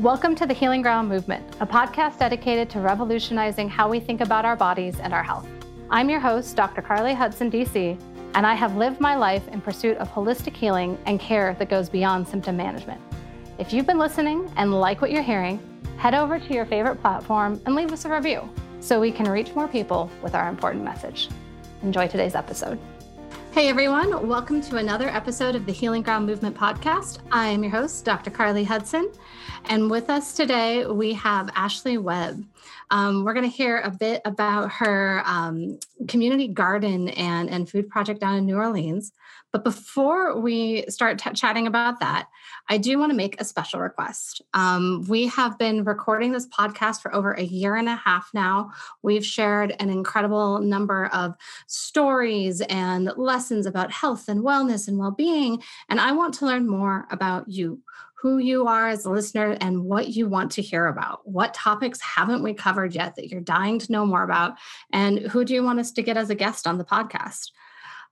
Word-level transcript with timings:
Welcome 0.00 0.34
to 0.34 0.46
the 0.46 0.52
Healing 0.52 0.82
Ground 0.82 1.08
Movement, 1.08 1.56
a 1.58 1.66
podcast 1.66 2.18
dedicated 2.18 2.68
to 2.68 2.80
revolutionizing 2.80 3.70
how 3.70 3.88
we 3.88 3.98
think 3.98 4.20
about 4.20 4.44
our 4.44 4.54
bodies 4.54 5.00
and 5.00 5.14
our 5.14 5.22
health. 5.22 5.48
I'm 5.88 6.10
your 6.10 6.20
host, 6.20 6.54
Dr. 6.54 6.82
Carly 6.82 7.14
Hudson, 7.14 7.50
DC, 7.50 7.98
and 8.34 8.46
I 8.46 8.52
have 8.52 8.76
lived 8.76 9.00
my 9.00 9.16
life 9.16 9.48
in 9.48 9.62
pursuit 9.62 9.96
of 9.96 10.10
holistic 10.10 10.54
healing 10.54 10.98
and 11.06 11.18
care 11.18 11.54
that 11.58 11.70
goes 11.70 11.88
beyond 11.88 12.28
symptom 12.28 12.58
management. 12.58 13.00
If 13.56 13.72
you've 13.72 13.86
been 13.86 13.98
listening 13.98 14.52
and 14.58 14.78
like 14.78 15.00
what 15.00 15.12
you're 15.12 15.22
hearing, 15.22 15.58
head 15.96 16.12
over 16.12 16.38
to 16.38 16.52
your 16.52 16.66
favorite 16.66 17.00
platform 17.00 17.58
and 17.64 17.74
leave 17.74 17.90
us 17.90 18.04
a 18.04 18.10
review 18.10 18.46
so 18.80 19.00
we 19.00 19.10
can 19.10 19.30
reach 19.30 19.54
more 19.54 19.66
people 19.66 20.10
with 20.22 20.34
our 20.34 20.50
important 20.50 20.84
message. 20.84 21.30
Enjoy 21.82 22.06
today's 22.06 22.34
episode. 22.34 22.78
Hey 23.56 23.70
everyone, 23.70 24.28
welcome 24.28 24.60
to 24.60 24.76
another 24.76 25.08
episode 25.08 25.54
of 25.54 25.64
the 25.64 25.72
Healing 25.72 26.02
Ground 26.02 26.26
Movement 26.26 26.54
podcast. 26.54 27.20
I 27.32 27.46
am 27.46 27.62
your 27.62 27.72
host, 27.72 28.04
Dr. 28.04 28.30
Carly 28.30 28.64
Hudson, 28.64 29.10
and 29.70 29.90
with 29.90 30.10
us 30.10 30.34
today 30.34 30.84
we 30.84 31.14
have 31.14 31.48
Ashley 31.54 31.96
Webb. 31.96 32.44
Um, 32.90 33.24
we're 33.24 33.32
going 33.32 33.50
to 33.50 33.56
hear 33.56 33.78
a 33.78 33.90
bit 33.90 34.20
about 34.26 34.70
her 34.72 35.22
um, 35.24 35.78
community 36.06 36.48
garden 36.48 37.08
and, 37.08 37.48
and 37.48 37.66
food 37.66 37.88
project 37.88 38.20
down 38.20 38.36
in 38.36 38.44
New 38.44 38.56
Orleans. 38.56 39.12
But 39.52 39.64
before 39.64 40.38
we 40.38 40.84
start 40.90 41.18
t- 41.18 41.30
chatting 41.30 41.66
about 41.66 41.98
that, 42.00 42.28
I 42.68 42.78
do 42.78 42.98
want 42.98 43.10
to 43.10 43.16
make 43.16 43.40
a 43.40 43.44
special 43.44 43.80
request. 43.80 44.42
Um, 44.54 45.04
we 45.08 45.26
have 45.28 45.58
been 45.58 45.84
recording 45.84 46.32
this 46.32 46.48
podcast 46.48 47.00
for 47.00 47.14
over 47.14 47.32
a 47.32 47.42
year 47.42 47.76
and 47.76 47.88
a 47.88 47.96
half 47.96 48.30
now. 48.34 48.72
We've 49.02 49.24
shared 49.24 49.76
an 49.78 49.88
incredible 49.88 50.60
number 50.60 51.06
of 51.06 51.34
stories 51.66 52.60
and 52.62 53.12
lessons 53.16 53.66
about 53.66 53.92
health 53.92 54.28
and 54.28 54.42
wellness 54.42 54.88
and 54.88 54.98
well 54.98 55.12
being. 55.12 55.62
And 55.88 56.00
I 56.00 56.12
want 56.12 56.34
to 56.34 56.46
learn 56.46 56.66
more 56.66 57.06
about 57.10 57.48
you 57.48 57.82
who 58.18 58.38
you 58.38 58.66
are 58.66 58.88
as 58.88 59.04
a 59.04 59.10
listener 59.10 59.56
and 59.60 59.84
what 59.84 60.08
you 60.08 60.26
want 60.26 60.50
to 60.50 60.62
hear 60.62 60.86
about. 60.86 61.20
What 61.28 61.54
topics 61.54 62.00
haven't 62.00 62.42
we 62.42 62.54
covered 62.54 62.94
yet 62.94 63.14
that 63.14 63.28
you're 63.28 63.40
dying 63.42 63.78
to 63.78 63.92
know 63.92 64.06
more 64.06 64.22
about? 64.22 64.54
And 64.90 65.18
who 65.18 65.44
do 65.44 65.54
you 65.54 65.62
want 65.62 65.80
us 65.80 65.92
to 65.92 66.02
get 66.02 66.16
as 66.16 66.30
a 66.30 66.34
guest 66.34 66.66
on 66.66 66.78
the 66.78 66.84
podcast? 66.84 67.50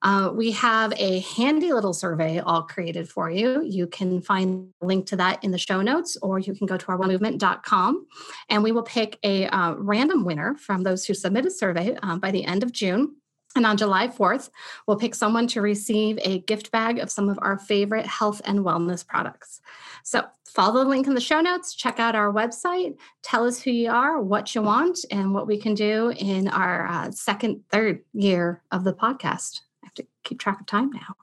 Uh, 0.04 0.30
we 0.34 0.50
have 0.50 0.92
a 0.98 1.20
handy 1.20 1.72
little 1.72 1.94
survey 1.94 2.38
all 2.38 2.62
created 2.62 3.08
for 3.08 3.30
you. 3.30 3.62
You 3.62 3.86
can 3.86 4.20
find 4.20 4.68
a 4.82 4.86
link 4.86 5.06
to 5.06 5.16
that 5.16 5.42
in 5.42 5.50
the 5.50 5.58
show 5.58 5.80
notes, 5.80 6.18
or 6.20 6.38
you 6.38 6.54
can 6.54 6.66
go 6.66 6.76
to 6.76 6.86
ourmovement.com 6.86 8.06
and 8.50 8.62
we 8.62 8.70
will 8.70 8.82
pick 8.82 9.18
a 9.22 9.46
uh, 9.46 9.74
random 9.78 10.26
winner 10.26 10.56
from 10.56 10.82
those 10.82 11.06
who 11.06 11.14
submit 11.14 11.46
a 11.46 11.50
survey 11.50 11.96
uh, 12.02 12.16
by 12.16 12.30
the 12.30 12.44
end 12.44 12.62
of 12.62 12.70
June. 12.70 13.16
And 13.56 13.64
on 13.64 13.78
July 13.78 14.08
4th, 14.08 14.50
we'll 14.86 14.98
pick 14.98 15.14
someone 15.14 15.46
to 15.48 15.62
receive 15.62 16.18
a 16.22 16.40
gift 16.40 16.70
bag 16.70 16.98
of 16.98 17.10
some 17.10 17.30
of 17.30 17.38
our 17.40 17.56
favorite 17.56 18.04
health 18.04 18.42
and 18.44 18.58
wellness 18.58 19.06
products. 19.06 19.62
So 20.02 20.24
follow 20.44 20.84
the 20.84 20.90
link 20.90 21.06
in 21.06 21.14
the 21.14 21.20
show 21.20 21.40
notes, 21.40 21.72
check 21.72 21.98
out 21.98 22.14
our 22.14 22.30
website, 22.30 22.96
tell 23.22 23.46
us 23.46 23.62
who 23.62 23.70
you 23.70 23.90
are, 23.90 24.20
what 24.20 24.54
you 24.54 24.60
want, 24.60 24.98
and 25.10 25.32
what 25.32 25.46
we 25.46 25.56
can 25.56 25.72
do 25.72 26.12
in 26.18 26.48
our 26.48 26.86
uh, 26.88 27.10
second, 27.10 27.62
third 27.70 28.02
year 28.12 28.60
of 28.70 28.84
the 28.84 28.92
podcast 28.92 29.60
have 29.94 30.06
to 30.06 30.10
keep 30.24 30.40
track 30.40 30.60
of 30.60 30.66
time 30.66 30.90
now. 30.90 31.14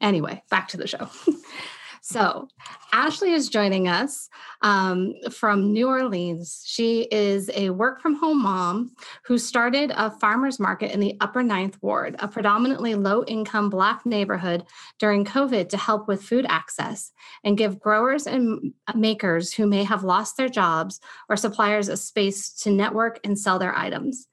Anyway, 0.00 0.42
back 0.50 0.68
to 0.68 0.76
the 0.76 0.86
show. 0.86 1.08
so, 2.02 2.48
Ashley 2.92 3.32
is 3.32 3.48
joining 3.48 3.88
us 3.88 4.28
um, 4.62 5.12
from 5.30 5.72
New 5.72 5.88
Orleans. 5.88 6.62
She 6.64 7.02
is 7.10 7.50
a 7.52 7.70
work 7.70 8.00
from 8.00 8.14
home 8.14 8.42
mom 8.42 8.92
who 9.24 9.38
started 9.38 9.92
a 9.94 10.10
farmer's 10.12 10.60
market 10.60 10.92
in 10.92 11.00
the 11.00 11.16
Upper 11.20 11.42
Ninth 11.42 11.78
Ward, 11.82 12.14
a 12.20 12.28
predominantly 12.28 12.94
low 12.94 13.24
income 13.24 13.70
Black 13.70 14.06
neighborhood 14.06 14.64
during 15.00 15.24
COVID 15.24 15.68
to 15.70 15.76
help 15.76 16.06
with 16.06 16.22
food 16.22 16.46
access 16.48 17.10
and 17.42 17.58
give 17.58 17.80
growers 17.80 18.26
and 18.26 18.72
makers 18.94 19.52
who 19.52 19.66
may 19.66 19.82
have 19.82 20.04
lost 20.04 20.36
their 20.36 20.48
jobs 20.48 21.00
or 21.28 21.36
suppliers 21.36 21.88
a 21.88 21.96
space 21.96 22.52
to 22.62 22.70
network 22.70 23.18
and 23.24 23.38
sell 23.38 23.58
their 23.58 23.76
items. 23.76 24.28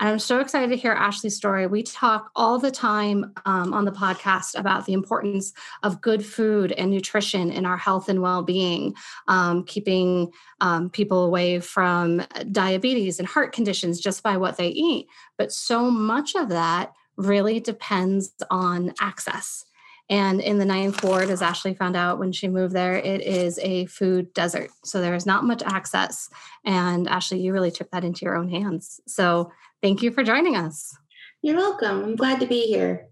And 0.00 0.08
I'm 0.08 0.18
so 0.18 0.38
excited 0.38 0.70
to 0.70 0.76
hear 0.76 0.92
Ashley's 0.92 1.36
story. 1.36 1.66
We 1.66 1.82
talk 1.82 2.30
all 2.36 2.58
the 2.58 2.70
time 2.70 3.32
um, 3.46 3.74
on 3.74 3.84
the 3.84 3.90
podcast 3.90 4.56
about 4.56 4.86
the 4.86 4.92
importance 4.92 5.52
of 5.82 6.00
good 6.00 6.24
food 6.24 6.70
and 6.72 6.90
nutrition 6.90 7.50
in 7.50 7.66
our 7.66 7.76
health 7.76 8.08
and 8.08 8.22
well 8.22 8.42
being, 8.42 8.94
um, 9.26 9.64
keeping 9.64 10.30
um, 10.60 10.88
people 10.88 11.24
away 11.24 11.58
from 11.58 12.22
diabetes 12.52 13.18
and 13.18 13.26
heart 13.26 13.52
conditions 13.52 14.00
just 14.00 14.22
by 14.22 14.36
what 14.36 14.56
they 14.56 14.68
eat. 14.68 15.08
But 15.36 15.50
so 15.50 15.90
much 15.90 16.36
of 16.36 16.48
that 16.50 16.92
really 17.16 17.58
depends 17.58 18.32
on 18.50 18.94
access. 19.00 19.64
And 20.10 20.40
in 20.40 20.58
the 20.58 20.64
ninth 20.64 21.04
ward, 21.04 21.28
as 21.28 21.42
Ashley 21.42 21.74
found 21.74 21.94
out 21.94 22.18
when 22.18 22.32
she 22.32 22.48
moved 22.48 22.72
there, 22.72 22.94
it 22.94 23.20
is 23.20 23.58
a 23.58 23.84
food 23.86 24.32
desert. 24.32 24.70
So 24.84 25.00
there 25.00 25.14
is 25.14 25.26
not 25.26 25.44
much 25.44 25.62
access. 25.62 26.30
And 26.64 27.06
Ashley, 27.08 27.40
you 27.40 27.52
really 27.52 27.70
took 27.70 27.90
that 27.90 28.04
into 28.04 28.24
your 28.24 28.36
own 28.36 28.48
hands. 28.48 29.00
So 29.06 29.52
Thank 29.82 30.02
you 30.02 30.10
for 30.10 30.22
joining 30.24 30.56
us. 30.56 30.96
You're 31.42 31.56
welcome. 31.56 32.02
I'm 32.02 32.16
glad 32.16 32.40
to 32.40 32.46
be 32.46 32.62
here. 32.62 33.08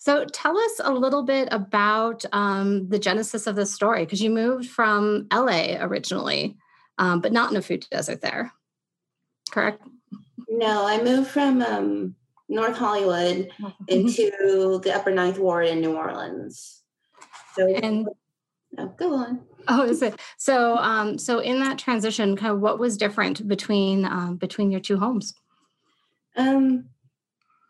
So, 0.00 0.24
tell 0.24 0.56
us 0.56 0.80
a 0.82 0.92
little 0.92 1.22
bit 1.22 1.48
about 1.52 2.24
um, 2.32 2.88
the 2.88 2.98
genesis 2.98 3.46
of 3.46 3.54
this 3.54 3.72
story 3.72 4.04
because 4.04 4.22
you 4.22 4.30
moved 4.30 4.68
from 4.68 5.26
LA 5.30 5.76
originally, 5.78 6.56
um, 6.96 7.20
but 7.20 7.32
not 7.32 7.50
in 7.50 7.56
a 7.58 7.62
food 7.62 7.86
desert 7.90 8.22
there, 8.22 8.50
correct? 9.50 9.82
No, 10.48 10.86
I 10.86 11.02
moved 11.02 11.28
from 11.28 11.60
um, 11.60 12.14
North 12.48 12.78
Hollywood 12.78 13.50
mm-hmm. 13.60 13.68
into 13.88 14.80
the 14.82 14.92
Upper 14.94 15.10
Ninth 15.10 15.38
Ward 15.38 15.66
in 15.66 15.82
New 15.82 15.94
Orleans. 15.94 16.82
So, 17.54 17.68
and 17.68 18.08
no, 18.72 18.88
go 18.98 19.14
on. 19.14 19.42
Oh, 19.68 19.82
is 19.82 20.00
it 20.00 20.18
so? 20.38 20.76
Um, 20.78 21.18
so, 21.18 21.40
in 21.40 21.60
that 21.60 21.78
transition, 21.78 22.36
kind 22.36 22.52
of 22.52 22.60
what 22.60 22.78
was 22.78 22.96
different 22.96 23.46
between 23.46 24.06
um, 24.06 24.36
between 24.36 24.70
your 24.70 24.80
two 24.80 24.98
homes? 24.98 25.34
Um, 26.40 26.86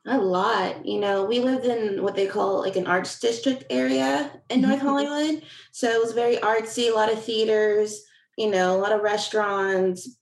a 0.06 0.18
lot. 0.18 0.86
You 0.86 1.00
know, 1.00 1.24
we 1.24 1.40
lived 1.40 1.66
in 1.66 2.02
what 2.02 2.14
they 2.14 2.26
call 2.26 2.60
like 2.60 2.76
an 2.76 2.86
arts 2.86 3.18
district 3.20 3.64
area 3.70 4.30
in 4.48 4.62
North 4.62 4.78
mm-hmm. 4.78 4.86
Hollywood. 4.86 5.42
So 5.72 5.88
it 5.88 6.00
was 6.00 6.12
very 6.12 6.36
artsy, 6.36 6.90
a 6.90 6.94
lot 6.94 7.12
of 7.12 7.22
theaters, 7.22 8.02
you 8.38 8.50
know, 8.50 8.74
a 8.74 8.80
lot 8.80 8.92
of 8.92 9.02
restaurants, 9.02 10.16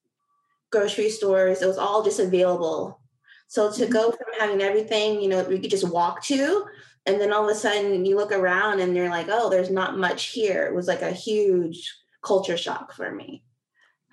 grocery 0.70 1.10
stores. 1.10 1.62
It 1.62 1.66
was 1.66 1.78
all 1.78 2.02
just 2.02 2.20
available. 2.20 3.00
So 3.46 3.70
to 3.72 3.86
go 3.86 4.10
mm-hmm. 4.10 4.16
from 4.16 4.40
having 4.40 4.62
everything, 4.62 5.22
you 5.22 5.28
know, 5.28 5.42
we 5.44 5.58
could 5.58 5.70
just 5.70 5.88
walk 5.88 6.22
to, 6.24 6.64
and 7.06 7.20
then 7.20 7.32
all 7.32 7.48
of 7.48 7.56
a 7.56 7.58
sudden 7.58 8.04
you 8.04 8.16
look 8.16 8.32
around 8.32 8.80
and 8.80 8.94
you're 8.94 9.08
like, 9.08 9.28
oh, 9.30 9.48
there's 9.48 9.70
not 9.70 9.96
much 9.96 10.26
here. 10.26 10.66
It 10.66 10.74
was 10.74 10.88
like 10.88 11.02
a 11.02 11.12
huge 11.12 11.94
culture 12.22 12.56
shock 12.56 12.92
for 12.92 13.10
me. 13.14 13.44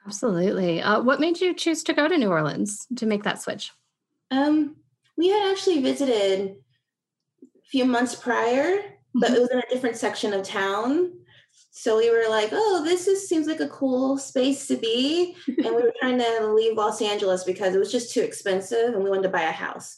Absolutely. 0.05 0.81
Uh, 0.81 1.01
what 1.01 1.19
made 1.19 1.41
you 1.41 1.53
choose 1.53 1.83
to 1.83 1.93
go 1.93 2.07
to 2.07 2.17
New 2.17 2.29
Orleans 2.29 2.87
to 2.95 3.07
make 3.07 3.23
that 3.23 3.41
switch? 3.41 3.71
Um, 4.31 4.75
we 5.17 5.29
had 5.29 5.51
actually 5.51 5.81
visited 5.81 6.55
a 7.43 7.45
few 7.69 7.85
months 7.85 8.15
prior, 8.15 8.81
but 9.13 9.27
mm-hmm. 9.27 9.35
it 9.35 9.41
was 9.41 9.49
in 9.51 9.59
a 9.59 9.69
different 9.69 9.97
section 9.97 10.33
of 10.33 10.43
town. 10.43 11.11
So 11.71 11.97
we 11.97 12.09
were 12.09 12.25
like, 12.29 12.49
oh, 12.51 12.83
this 12.85 13.07
is 13.07 13.27
seems 13.27 13.47
like 13.47 13.59
a 13.59 13.67
cool 13.67 14.17
space 14.17 14.67
to 14.67 14.77
be. 14.77 15.35
and 15.47 15.75
we 15.75 15.81
were 15.81 15.93
trying 15.99 16.17
to 16.19 16.53
leave 16.53 16.77
Los 16.77 17.01
Angeles 17.01 17.43
because 17.43 17.75
it 17.75 17.79
was 17.79 17.91
just 17.91 18.13
too 18.13 18.21
expensive 18.21 18.93
and 18.93 19.03
we 19.03 19.09
wanted 19.09 19.23
to 19.23 19.29
buy 19.29 19.43
a 19.43 19.51
house. 19.51 19.97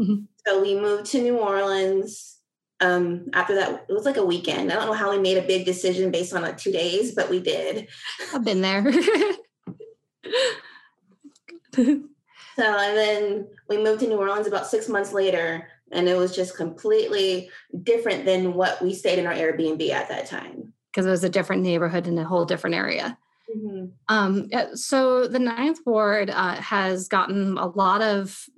Mm-hmm. 0.00 0.24
So 0.46 0.62
we 0.62 0.78
moved 0.78 1.06
to 1.06 1.22
New 1.22 1.38
Orleans. 1.38 2.38
Um, 2.80 3.26
after 3.32 3.54
that, 3.54 3.86
it 3.88 3.92
was 3.92 4.04
like 4.04 4.18
a 4.18 4.24
weekend. 4.24 4.70
I 4.70 4.76
don't 4.76 4.86
know 4.86 4.92
how 4.92 5.10
we 5.10 5.18
made 5.18 5.38
a 5.38 5.46
big 5.46 5.64
decision 5.64 6.10
based 6.10 6.34
on 6.34 6.42
like 6.42 6.58
two 6.58 6.72
days, 6.72 7.14
but 7.14 7.30
we 7.30 7.40
did. 7.40 7.88
I've 8.34 8.44
been 8.44 8.60
there. 8.60 8.84
So, 12.56 12.62
and 12.62 12.96
then 12.96 13.48
we 13.68 13.76
moved 13.76 14.00
to 14.00 14.08
New 14.08 14.16
Orleans 14.16 14.46
about 14.46 14.66
six 14.66 14.88
months 14.88 15.12
later, 15.12 15.68
and 15.92 16.08
it 16.08 16.16
was 16.16 16.34
just 16.34 16.56
completely 16.56 17.50
different 17.82 18.24
than 18.24 18.54
what 18.54 18.80
we 18.82 18.94
stayed 18.94 19.18
in 19.18 19.26
our 19.26 19.34
Airbnb 19.34 19.88
at 19.90 20.08
that 20.08 20.26
time. 20.26 20.72
Because 20.90 21.04
it 21.04 21.10
was 21.10 21.24
a 21.24 21.28
different 21.28 21.62
neighborhood 21.62 22.06
in 22.06 22.18
a 22.18 22.24
whole 22.24 22.46
different 22.46 22.74
area. 22.74 23.18
Mm-hmm. 23.54 23.86
Um, 24.08 24.48
so 24.74 25.28
the 25.28 25.38
Ninth 25.38 25.80
Ward 25.84 26.30
uh, 26.30 26.54
has 26.54 27.08
gotten 27.08 27.58
a 27.58 27.66
lot 27.66 28.00
of 28.00 28.48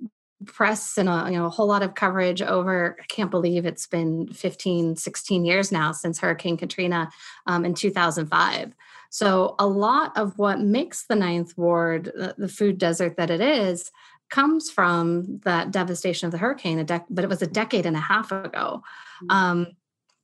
press 0.45 0.97
and 0.97 1.09
a, 1.09 1.25
you 1.27 1.37
know 1.37 1.45
a 1.45 1.49
whole 1.49 1.67
lot 1.67 1.83
of 1.83 1.95
coverage 1.95 2.41
over 2.41 2.95
i 2.97 3.03
can't 3.07 3.29
believe 3.29 3.65
it's 3.65 3.87
been 3.87 4.25
15 4.31 4.95
16 4.95 5.43
years 5.43 5.69
now 5.69 5.91
since 5.91 6.17
hurricane 6.17 6.55
katrina 6.55 7.09
um, 7.45 7.65
in 7.65 7.73
2005 7.73 8.73
so, 9.09 9.55
a 9.57 9.67
lot 9.67 10.15
of 10.17 10.37
what 10.37 10.59
makes 10.59 11.05
the 11.05 11.15
Ninth 11.15 11.57
Ward 11.57 12.11
the 12.37 12.47
food 12.47 12.77
desert 12.77 13.17
that 13.17 13.29
it 13.29 13.41
is 13.41 13.91
comes 14.29 14.69
from 14.69 15.39
that 15.43 15.71
devastation 15.71 16.27
of 16.27 16.31
the 16.31 16.37
hurricane, 16.37 16.85
dec- 16.85 17.05
but 17.09 17.23
it 17.23 17.29
was 17.29 17.41
a 17.41 17.47
decade 17.47 17.85
and 17.87 17.97
a 17.97 18.01
half 18.01 18.31
ago. 18.31 18.83
Mm-hmm. 19.23 19.31
Um, 19.31 19.67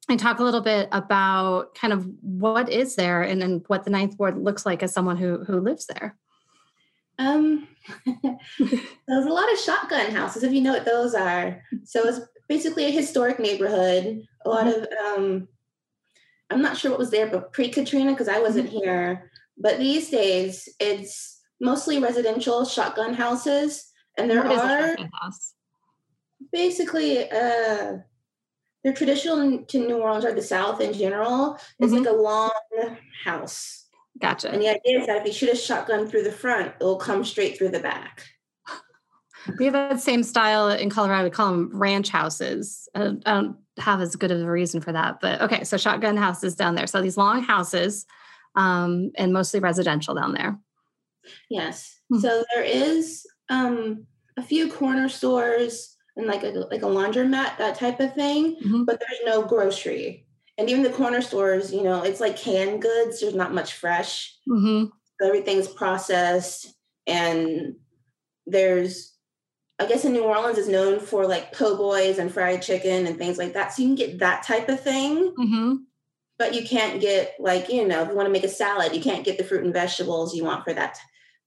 and 0.07 0.19
talk 0.19 0.39
a 0.39 0.43
little 0.43 0.61
bit 0.61 0.87
about 0.91 1.73
kind 1.73 1.91
of 1.91 2.07
what 2.21 2.69
is 2.69 2.95
there 2.95 3.23
and, 3.23 3.41
and 3.41 3.63
what 3.67 3.85
the 3.85 3.89
Ninth 3.89 4.19
Ward 4.19 4.37
looks 4.37 4.63
like 4.63 4.83
as 4.83 4.93
someone 4.93 5.17
who 5.17 5.43
who 5.45 5.59
lives 5.59 5.87
there. 5.87 6.15
Um, 7.17 7.67
there's 8.05 9.25
a 9.25 9.33
lot 9.33 9.51
of 9.51 9.59
shotgun 9.59 10.11
houses, 10.11 10.43
if 10.43 10.53
you 10.53 10.61
know 10.61 10.73
what 10.73 10.85
those 10.85 11.15
are. 11.15 11.61
So 11.85 12.07
it's 12.07 12.19
basically 12.47 12.85
a 12.85 12.91
historic 12.91 13.39
neighborhood. 13.39 14.21
A 14.45 14.49
lot 14.49 14.67
mm-hmm. 14.67 14.83
of 14.83 15.17
um, 15.17 15.47
I'm 16.49 16.61
not 16.61 16.77
sure 16.77 16.91
what 16.91 16.99
was 16.99 17.11
there, 17.11 17.27
but 17.27 17.53
pre 17.53 17.69
Katrina, 17.69 18.11
because 18.11 18.27
I 18.27 18.39
wasn't 18.39 18.67
mm-hmm. 18.67 18.77
here, 18.77 19.31
but 19.57 19.79
these 19.79 20.09
days 20.09 20.69
it's 20.79 21.41
mostly 21.59 21.99
residential 21.99 22.65
shotgun 22.65 23.13
houses, 23.13 23.91
and 24.17 24.29
there 24.29 24.45
are 24.45 24.95
basically 26.51 27.29
uh, 27.29 27.97
they're 28.83 28.93
traditional 28.93 29.63
to 29.63 29.79
New 29.79 29.97
Orleans 29.97 30.25
or 30.25 30.33
the 30.33 30.41
South 30.41 30.81
in 30.81 30.93
general. 30.93 31.57
It's 31.79 31.91
mm-hmm. 31.91 32.03
like 32.03 32.13
a 32.13 32.15
long 32.15 32.51
house. 33.23 33.85
Gotcha. 34.21 34.51
And 34.51 34.61
the 34.61 34.69
idea 34.69 34.99
is 34.99 35.07
that 35.07 35.17
if 35.17 35.25
you 35.27 35.33
shoot 35.33 35.49
a 35.49 35.55
shotgun 35.55 36.07
through 36.07 36.23
the 36.23 36.31
front, 36.31 36.73
it 36.79 36.83
will 36.83 36.97
come 36.97 37.25
straight 37.25 37.57
through 37.57 37.69
the 37.69 37.79
back. 37.79 38.23
We 39.59 39.65
have 39.65 39.73
that 39.73 39.99
same 39.99 40.23
style 40.23 40.69
in 40.69 40.89
Colorado. 40.89 41.25
We 41.25 41.29
call 41.29 41.51
them 41.51 41.69
ranch 41.73 42.09
houses. 42.09 42.87
I 42.95 42.99
don't, 42.99 43.27
I 43.27 43.33
don't 43.33 43.57
have 43.77 44.01
as 44.01 44.15
good 44.15 44.31
of 44.31 44.41
a 44.41 44.51
reason 44.51 44.81
for 44.81 44.91
that, 44.91 45.19
but 45.21 45.41
okay. 45.41 45.63
So 45.63 45.77
shotgun 45.77 46.17
houses 46.17 46.55
down 46.55 46.75
there. 46.75 46.87
So 46.87 47.01
these 47.01 47.17
long 47.17 47.43
houses, 47.43 48.05
um, 48.55 49.11
and 49.15 49.33
mostly 49.33 49.59
residential 49.59 50.15
down 50.15 50.33
there. 50.33 50.57
Yes. 51.49 51.99
Mm-hmm. 52.11 52.21
So 52.21 52.43
there 52.53 52.63
is 52.63 53.25
um, 53.49 54.05
a 54.37 54.43
few 54.43 54.71
corner 54.71 55.09
stores 55.09 55.97
and 56.15 56.27
like 56.27 56.43
a 56.43 56.47
like 56.47 56.83
a 56.83 56.85
laundromat, 56.85 57.57
that 57.57 57.75
type 57.75 57.99
of 57.99 58.13
thing. 58.13 58.55
Mm-hmm. 58.55 58.83
But 58.85 58.99
there's 58.99 59.19
no 59.25 59.43
grocery, 59.43 60.25
and 60.57 60.69
even 60.69 60.83
the 60.83 60.89
corner 60.89 61.21
stores, 61.21 61.73
you 61.73 61.83
know, 61.83 62.03
it's 62.03 62.21
like 62.21 62.37
canned 62.37 62.81
goods. 62.81 63.19
There's 63.19 63.35
not 63.35 63.53
much 63.53 63.73
fresh. 63.73 64.35
Mm-hmm. 64.47 64.85
Everything's 65.25 65.67
processed, 65.67 66.73
and 67.07 67.75
there's 68.45 69.14
I 69.79 69.85
guess 69.87 70.05
in 70.05 70.13
New 70.13 70.23
Orleans 70.23 70.57
is 70.57 70.69
known 70.69 70.99
for 70.99 71.27
like 71.27 71.51
po' 71.51 71.75
boys 71.75 72.17
and 72.17 72.31
fried 72.31 72.61
chicken 72.61 73.07
and 73.07 73.17
things 73.17 73.37
like 73.37 73.53
that. 73.53 73.73
So 73.73 73.81
you 73.81 73.89
can 73.89 73.95
get 73.95 74.19
that 74.19 74.43
type 74.43 74.69
of 74.69 74.79
thing. 74.79 75.33
Mm-hmm. 75.37 75.75
But 76.37 76.53
you 76.53 76.67
can't 76.67 76.99
get 76.99 77.33
like, 77.39 77.69
you 77.69 77.87
know, 77.87 78.01
if 78.01 78.09
you 78.09 78.15
want 78.15 78.27
to 78.27 78.31
make 78.31 78.43
a 78.43 78.49
salad, 78.49 78.93
you 78.93 79.01
can't 79.01 79.23
get 79.23 79.37
the 79.37 79.43
fruit 79.43 79.63
and 79.63 79.73
vegetables 79.73 80.35
you 80.35 80.43
want 80.43 80.65
for 80.65 80.73
that 80.73 80.97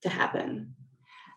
to 0.01 0.09
happen. 0.09 0.73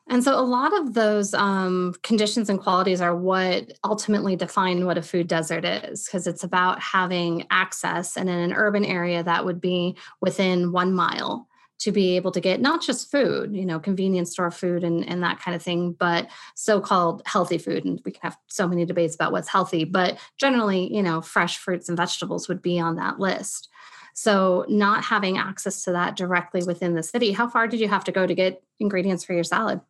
And 0.08 0.24
so 0.24 0.38
a 0.38 0.42
lot 0.42 0.76
of 0.76 0.94
those 0.94 1.32
um, 1.32 1.94
conditions 2.02 2.50
and 2.50 2.58
qualities 2.58 3.00
are 3.00 3.14
what 3.14 3.72
ultimately 3.84 4.36
define 4.36 4.84
what 4.84 4.98
a 4.98 5.02
food 5.02 5.28
desert 5.28 5.64
is, 5.64 6.04
because 6.04 6.26
it's 6.26 6.42
about 6.42 6.80
having 6.80 7.46
access. 7.50 8.16
And 8.16 8.28
in 8.28 8.38
an 8.38 8.52
urban 8.52 8.84
area, 8.84 9.22
that 9.22 9.44
would 9.44 9.60
be 9.60 9.96
within 10.20 10.72
one 10.72 10.92
mile 10.92 11.46
to 11.82 11.90
be 11.90 12.14
able 12.14 12.30
to 12.30 12.40
get 12.40 12.60
not 12.60 12.80
just 12.80 13.10
food, 13.10 13.56
you 13.56 13.66
know, 13.66 13.80
convenience 13.80 14.30
store 14.30 14.52
food 14.52 14.84
and, 14.84 15.06
and 15.08 15.20
that 15.24 15.40
kind 15.40 15.52
of 15.56 15.60
thing, 15.60 15.92
but 15.92 16.28
so-called 16.54 17.22
healthy 17.26 17.58
food. 17.58 17.84
And 17.84 18.00
we 18.04 18.12
can 18.12 18.20
have 18.22 18.38
so 18.46 18.68
many 18.68 18.84
debates 18.84 19.16
about 19.16 19.32
what's 19.32 19.48
healthy, 19.48 19.82
but 19.82 20.16
generally, 20.38 20.94
you 20.94 21.02
know, 21.02 21.20
fresh 21.20 21.58
fruits 21.58 21.88
and 21.88 21.98
vegetables 21.98 22.46
would 22.46 22.62
be 22.62 22.78
on 22.78 22.94
that 22.96 23.18
list. 23.18 23.68
So 24.14 24.64
not 24.68 25.02
having 25.02 25.38
access 25.38 25.82
to 25.84 25.92
that 25.92 26.14
directly 26.14 26.62
within 26.62 26.94
the 26.94 27.02
city, 27.02 27.32
how 27.32 27.48
far 27.48 27.66
did 27.66 27.80
you 27.80 27.88
have 27.88 28.04
to 28.04 28.12
go 28.12 28.28
to 28.28 28.34
get 28.34 28.62
ingredients 28.78 29.24
for 29.24 29.32
your 29.32 29.42
salad? 29.42 29.80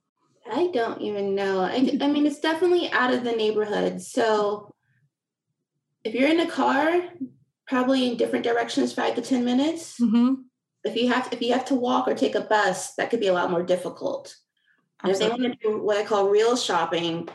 I 0.51 0.69
don't 0.69 1.01
even 1.03 1.35
know. 1.35 1.61
I, 1.61 1.99
I 2.01 2.07
mean, 2.07 2.25
it's 2.25 2.41
definitely 2.41 2.91
out 2.91 3.13
of 3.13 3.23
the 3.23 3.33
neighborhood. 3.33 4.01
So 4.01 4.75
if 6.05 6.15
you're 6.15 6.31
in 6.31 6.41
a 6.41 6.51
car, 6.51 7.03
probably 7.67 8.09
in 8.09 8.17
different 8.17 8.47
directions, 8.47 8.95
five 8.95 9.15
to 9.17 9.21
10 9.21 9.45
minutes. 9.45 10.01
Mm-hmm 10.01 10.43
if 10.85 10.97
you 10.97 11.09
have 11.13 11.31
to, 11.31 11.37
if 11.37 11.43
you 11.43 11.53
have 11.53 11.65
to 11.67 11.75
walk 11.75 12.09
or 12.09 12.15
take 12.15 12.35
a 12.35 12.41
bus, 12.41 12.95
that 12.95 13.11
could 13.11 13.21
be 13.21 13.29
a 13.29 13.33
lot 13.33 13.51
more 13.51 13.63
difficult. 13.63 14.37
If 15.05 15.19
they 15.19 15.29
want 15.29 15.43
to 15.43 15.55
do 15.55 15.81
what 15.81 15.97
I 15.97 16.05
call 16.05 16.29
real 16.29 16.57
shopping, 16.57 17.29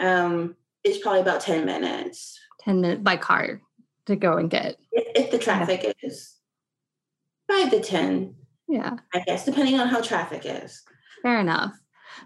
um, 0.00 0.56
it's 0.82 0.98
probably 0.98 1.20
about 1.20 1.40
10 1.40 1.64
minutes. 1.64 2.38
10 2.60 2.80
minutes 2.80 3.02
by 3.02 3.16
car 3.16 3.60
to 4.06 4.16
go 4.16 4.38
and 4.38 4.50
get. 4.50 4.76
If, 4.90 5.26
if 5.26 5.30
the 5.30 5.38
traffic 5.38 5.82
yeah. 5.84 5.92
is 6.02 6.34
five 7.48 7.70
to 7.70 7.80
10. 7.80 8.34
Yeah. 8.68 8.96
I 9.14 9.20
guess, 9.20 9.44
depending 9.44 9.78
on 9.78 9.86
how 9.88 10.00
traffic 10.00 10.42
is. 10.44 10.82
Fair 11.22 11.40
enough. 11.40 11.78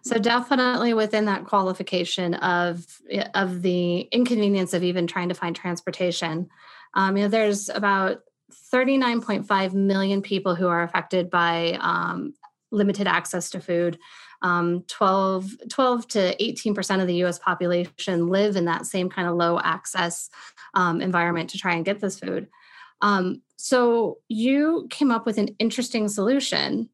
So 0.02 0.18
definitely 0.18 0.94
within 0.94 1.24
that 1.26 1.44
qualification 1.46 2.34
of 2.34 2.86
of 3.34 3.62
the 3.62 4.00
inconvenience 4.12 4.72
of 4.72 4.84
even 4.84 5.06
trying 5.06 5.28
to 5.30 5.34
find 5.34 5.54
transportation, 5.54 6.48
um, 6.94 7.16
you 7.16 7.24
know, 7.24 7.28
there's 7.28 7.68
about 7.68 8.20
39.5 8.50 9.74
million 9.74 10.22
people 10.22 10.54
who 10.54 10.68
are 10.68 10.82
affected 10.82 11.30
by 11.30 11.78
um, 11.80 12.34
limited 12.70 13.06
access 13.06 13.50
to 13.50 13.60
food. 13.60 13.98
Um, 14.42 14.84
12, 14.88 15.68
12 15.68 16.08
to 16.08 16.36
18% 16.36 17.00
of 17.00 17.06
the 17.06 17.24
US 17.24 17.38
population 17.38 18.28
live 18.28 18.56
in 18.56 18.64
that 18.66 18.86
same 18.86 19.10
kind 19.10 19.28
of 19.28 19.36
low 19.36 19.58
access 19.60 20.30
um, 20.74 21.00
environment 21.00 21.50
to 21.50 21.58
try 21.58 21.74
and 21.74 21.84
get 21.84 22.00
this 22.00 22.18
food. 22.18 22.48
Um, 23.02 23.42
so 23.56 24.18
you 24.28 24.86
came 24.90 25.10
up 25.10 25.26
with 25.26 25.38
an 25.38 25.48
interesting 25.58 26.08
solution 26.08 26.88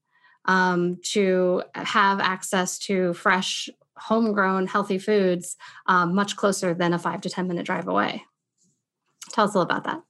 um, 0.46 0.98
to 1.02 1.62
have 1.74 2.20
access 2.20 2.78
to 2.80 3.12
fresh, 3.14 3.68
homegrown, 3.96 4.66
healthy 4.66 4.98
foods 4.98 5.56
um, 5.86 6.14
much 6.14 6.36
closer 6.36 6.74
than 6.74 6.92
a 6.92 6.98
five 6.98 7.20
to 7.22 7.30
10 7.30 7.48
minute 7.48 7.66
drive 7.66 7.88
away. 7.88 8.24
Tell 9.32 9.44
us 9.44 9.54
a 9.54 9.58
little 9.58 9.70
about 9.70 9.84
that. 9.84 10.02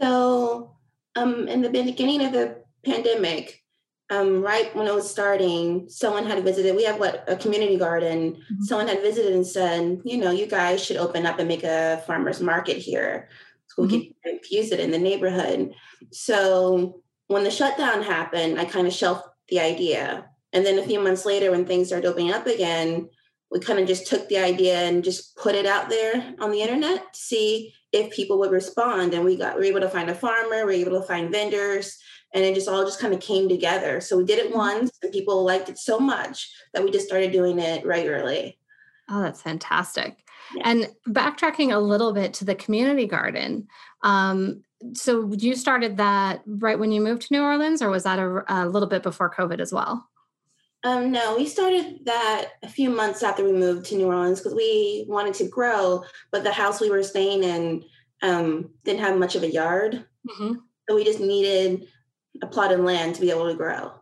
So, 0.00 0.76
um, 1.16 1.48
in 1.48 1.62
the 1.62 1.70
beginning 1.70 2.24
of 2.24 2.32
the 2.32 2.62
pandemic, 2.84 3.64
um, 4.10 4.42
right 4.42 4.74
when 4.76 4.86
it 4.86 4.94
was 4.94 5.10
starting, 5.10 5.88
someone 5.88 6.26
had 6.26 6.44
visited. 6.44 6.76
We 6.76 6.84
have 6.84 7.00
what 7.00 7.24
a 7.26 7.36
community 7.36 7.76
garden. 7.76 8.32
Mm-hmm. 8.32 8.62
Someone 8.64 8.88
had 8.88 9.00
visited 9.00 9.32
and 9.32 9.46
said, 9.46 10.00
you 10.04 10.18
know, 10.18 10.30
you 10.30 10.46
guys 10.46 10.84
should 10.84 10.98
open 10.98 11.24
up 11.24 11.38
and 11.38 11.48
make 11.48 11.64
a 11.64 12.02
farmers 12.06 12.40
market 12.40 12.76
here, 12.76 13.28
so 13.68 13.82
we 13.82 13.88
mm-hmm. 13.88 13.98
can 13.98 14.36
infuse 14.36 14.72
it 14.72 14.80
in 14.80 14.90
the 14.90 14.98
neighborhood. 14.98 15.72
So 16.12 17.02
when 17.28 17.44
the 17.44 17.50
shutdown 17.50 18.02
happened, 18.02 18.60
I 18.60 18.66
kind 18.66 18.86
of 18.86 18.92
shelved 18.92 19.22
the 19.48 19.60
idea, 19.60 20.26
and 20.52 20.66
then 20.66 20.78
a 20.78 20.86
few 20.86 21.00
months 21.00 21.24
later, 21.24 21.50
when 21.50 21.64
things 21.64 21.88
started 21.88 22.08
opening 22.08 22.32
up 22.32 22.46
again, 22.46 23.08
we 23.50 23.60
kind 23.60 23.78
of 23.78 23.86
just 23.86 24.06
took 24.06 24.28
the 24.28 24.38
idea 24.38 24.76
and 24.76 25.04
just 25.04 25.36
put 25.36 25.54
it 25.54 25.66
out 25.66 25.88
there 25.88 26.34
on 26.40 26.50
the 26.50 26.60
internet 26.60 27.12
to 27.12 27.20
see 27.20 27.72
if 27.92 28.12
people 28.12 28.38
would 28.40 28.50
respond. 28.50 29.14
And 29.14 29.24
we 29.24 29.36
got 29.36 29.56
we 29.56 29.60
were 29.60 29.78
able 29.78 29.86
to 29.86 29.88
find 29.88 30.10
a 30.10 30.14
farmer, 30.14 30.66
we 30.66 30.84
were 30.84 30.88
able 30.88 31.00
to 31.00 31.06
find 31.06 31.30
vendors, 31.30 31.96
and 32.34 32.44
it 32.44 32.54
just 32.54 32.68
all 32.68 32.84
just 32.84 33.00
kind 33.00 33.14
of 33.14 33.20
came 33.20 33.48
together. 33.48 34.00
So 34.00 34.18
we 34.18 34.24
did 34.24 34.40
it 34.40 34.48
mm-hmm. 34.48 34.58
once, 34.58 34.98
and 35.02 35.12
people 35.12 35.44
liked 35.44 35.68
it 35.68 35.78
so 35.78 35.98
much 35.98 36.52
that 36.72 36.82
we 36.82 36.90
just 36.90 37.06
started 37.06 37.32
doing 37.32 37.58
it 37.58 37.86
regularly. 37.86 38.58
Oh, 39.08 39.22
that's 39.22 39.42
fantastic. 39.42 40.18
Yeah. 40.56 40.62
And 40.64 40.88
backtracking 41.08 41.72
a 41.72 41.78
little 41.78 42.12
bit 42.12 42.34
to 42.34 42.44
the 42.44 42.54
community 42.54 43.06
garden. 43.06 43.68
Um, 44.02 44.64
so 44.94 45.32
you 45.32 45.54
started 45.54 45.96
that 45.96 46.42
right 46.46 46.78
when 46.78 46.92
you 46.92 47.00
moved 47.00 47.22
to 47.22 47.32
New 47.32 47.42
Orleans, 47.42 47.80
or 47.80 47.90
was 47.90 48.02
that 48.04 48.18
a, 48.18 48.44
a 48.48 48.68
little 48.68 48.88
bit 48.88 49.02
before 49.02 49.32
COVID 49.32 49.60
as 49.60 49.72
well? 49.72 50.06
Um, 50.84 51.10
no, 51.10 51.34
we 51.34 51.46
started 51.46 52.00
that 52.04 52.50
a 52.62 52.68
few 52.68 52.90
months 52.90 53.22
after 53.22 53.42
we 53.42 53.52
moved 53.52 53.86
to 53.86 53.96
New 53.96 54.06
Orleans 54.06 54.40
because 54.40 54.54
we 54.54 55.06
wanted 55.08 55.32
to 55.34 55.48
grow, 55.48 56.04
but 56.30 56.44
the 56.44 56.52
house 56.52 56.78
we 56.78 56.90
were 56.90 57.02
staying 57.02 57.42
in 57.42 57.84
um, 58.20 58.70
didn't 58.84 59.00
have 59.00 59.18
much 59.18 59.34
of 59.34 59.42
a 59.42 59.50
yard. 59.50 60.04
Mm-hmm. 60.28 60.54
So 60.86 60.94
we 60.94 61.04
just 61.04 61.20
needed 61.20 61.88
a 62.42 62.46
plot 62.46 62.70
of 62.70 62.80
land 62.80 63.14
to 63.14 63.22
be 63.22 63.30
able 63.30 63.48
to 63.48 63.56
grow. 63.56 63.92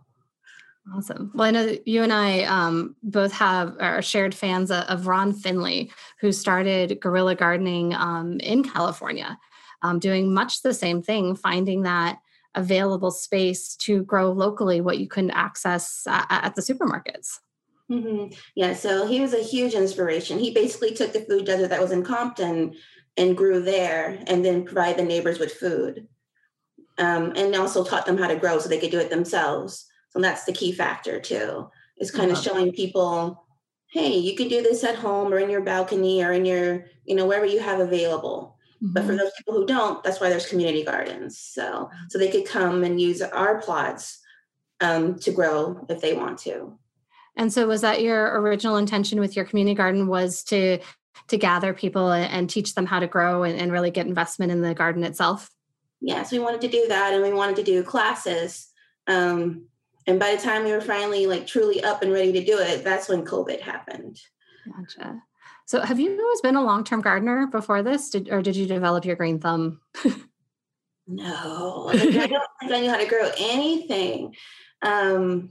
Awesome. 0.92 1.30
Well, 1.34 1.46
I 1.46 1.52
know 1.52 1.76
you 1.86 2.02
and 2.02 2.12
I 2.12 2.42
um, 2.42 2.96
both 3.04 3.30
have 3.32 3.76
are 3.78 4.02
shared 4.02 4.34
fans 4.34 4.72
of 4.72 5.06
Ron 5.06 5.32
Finley, 5.32 5.92
who 6.20 6.32
started 6.32 7.00
guerrilla 7.00 7.36
gardening 7.36 7.94
um, 7.94 8.40
in 8.40 8.64
California, 8.64 9.38
um, 9.82 10.00
doing 10.00 10.34
much 10.34 10.62
the 10.62 10.74
same 10.74 11.00
thing, 11.00 11.36
finding 11.36 11.82
that 11.82 12.18
available 12.54 13.10
space 13.10 13.76
to 13.76 14.02
grow 14.04 14.30
locally 14.32 14.80
what 14.80 14.98
you 14.98 15.08
couldn't 15.08 15.30
access 15.32 16.02
at, 16.06 16.26
at 16.30 16.54
the 16.54 16.62
supermarkets. 16.62 17.38
Mm-hmm. 17.90 18.34
Yeah, 18.54 18.74
so 18.74 19.06
he 19.06 19.20
was 19.20 19.34
a 19.34 19.42
huge 19.42 19.74
inspiration. 19.74 20.38
He 20.38 20.52
basically 20.52 20.94
took 20.94 21.12
the 21.12 21.20
food 21.20 21.44
desert 21.44 21.68
that 21.68 21.80
was 21.80 21.92
in 21.92 22.02
Compton 22.02 22.74
and 23.16 23.36
grew 23.36 23.60
there 23.60 24.22
and 24.26 24.44
then 24.44 24.64
provide 24.64 24.96
the 24.96 25.04
neighbors 25.04 25.38
with 25.38 25.52
food. 25.52 26.08
Um, 26.98 27.32
and 27.36 27.54
also 27.56 27.84
taught 27.84 28.04
them 28.04 28.18
how 28.18 28.28
to 28.28 28.36
grow 28.36 28.58
so 28.58 28.68
they 28.68 28.78
could 28.78 28.90
do 28.90 28.98
it 28.98 29.08
themselves. 29.08 29.86
So 30.10 30.20
that's 30.20 30.44
the 30.44 30.52
key 30.52 30.72
factor 30.72 31.20
too, 31.20 31.70
is 31.98 32.10
kind 32.10 32.30
of 32.30 32.36
showing 32.36 32.72
people, 32.72 33.46
hey, 33.90 34.16
you 34.16 34.36
can 34.36 34.48
do 34.48 34.62
this 34.62 34.84
at 34.84 34.96
home 34.96 35.32
or 35.32 35.38
in 35.38 35.48
your 35.48 35.62
balcony 35.62 36.22
or 36.22 36.32
in 36.32 36.44
your, 36.44 36.84
you 37.06 37.14
know, 37.14 37.26
wherever 37.26 37.46
you 37.46 37.60
have 37.60 37.80
available. 37.80 38.51
Mm-hmm. 38.82 38.92
But 38.92 39.02
for 39.04 39.08
mm-hmm. 39.10 39.18
those 39.18 39.32
people 39.36 39.54
who 39.54 39.66
don't, 39.66 40.02
that's 40.02 40.20
why 40.20 40.28
there's 40.28 40.48
community 40.48 40.84
gardens. 40.84 41.38
So 41.38 41.90
so 42.08 42.18
they 42.18 42.30
could 42.30 42.46
come 42.46 42.84
and 42.84 43.00
use 43.00 43.22
our 43.22 43.60
plots 43.60 44.18
um, 44.80 45.18
to 45.20 45.30
grow 45.30 45.84
if 45.88 46.00
they 46.00 46.14
want 46.14 46.38
to. 46.40 46.78
And 47.36 47.52
so 47.52 47.66
was 47.66 47.80
that 47.80 48.02
your 48.02 48.40
original 48.40 48.76
intention 48.76 49.20
with 49.20 49.36
your 49.36 49.44
community 49.44 49.74
garden 49.74 50.06
was 50.06 50.42
to 50.44 50.78
to 51.28 51.36
gather 51.36 51.72
people 51.72 52.10
and 52.10 52.48
teach 52.48 52.74
them 52.74 52.86
how 52.86 52.98
to 52.98 53.06
grow 53.06 53.42
and, 53.42 53.58
and 53.58 53.70
really 53.70 53.90
get 53.90 54.06
investment 54.06 54.50
in 54.50 54.60
the 54.60 54.74
garden 54.74 55.04
itself? 55.04 55.50
Yes, 56.00 56.32
we 56.32 56.40
wanted 56.40 56.60
to 56.62 56.68
do 56.68 56.86
that 56.88 57.14
and 57.14 57.22
we 57.22 57.32
wanted 57.32 57.56
to 57.56 57.62
do 57.62 57.82
classes. 57.82 58.68
Um, 59.06 59.66
and 60.06 60.18
by 60.18 60.34
the 60.34 60.42
time 60.42 60.64
we 60.64 60.72
were 60.72 60.80
finally 60.80 61.26
like 61.26 61.46
truly 61.46 61.82
up 61.82 62.02
and 62.02 62.12
ready 62.12 62.32
to 62.32 62.44
do 62.44 62.58
it, 62.58 62.82
that's 62.82 63.08
when 63.08 63.24
COVID 63.24 63.60
happened. 63.60 64.20
Gotcha. 64.66 65.22
So, 65.72 65.80
have 65.80 65.98
you 65.98 66.20
always 66.22 66.42
been 66.42 66.56
a 66.56 66.62
long 66.62 66.84
term 66.84 67.00
gardener 67.00 67.46
before 67.46 67.82
this, 67.82 68.10
did, 68.10 68.28
or 68.30 68.42
did 68.42 68.56
you 68.56 68.66
develop 68.66 69.06
your 69.06 69.16
green 69.16 69.40
thumb? 69.40 69.80
No, 71.06 71.88
I 71.90 71.96
don't 71.96 72.12
think 72.60 72.72
I 72.72 72.80
knew 72.80 72.90
how 72.90 72.98
to 72.98 73.08
grow 73.08 73.30
anything. 73.38 74.34
Um, 74.82 75.50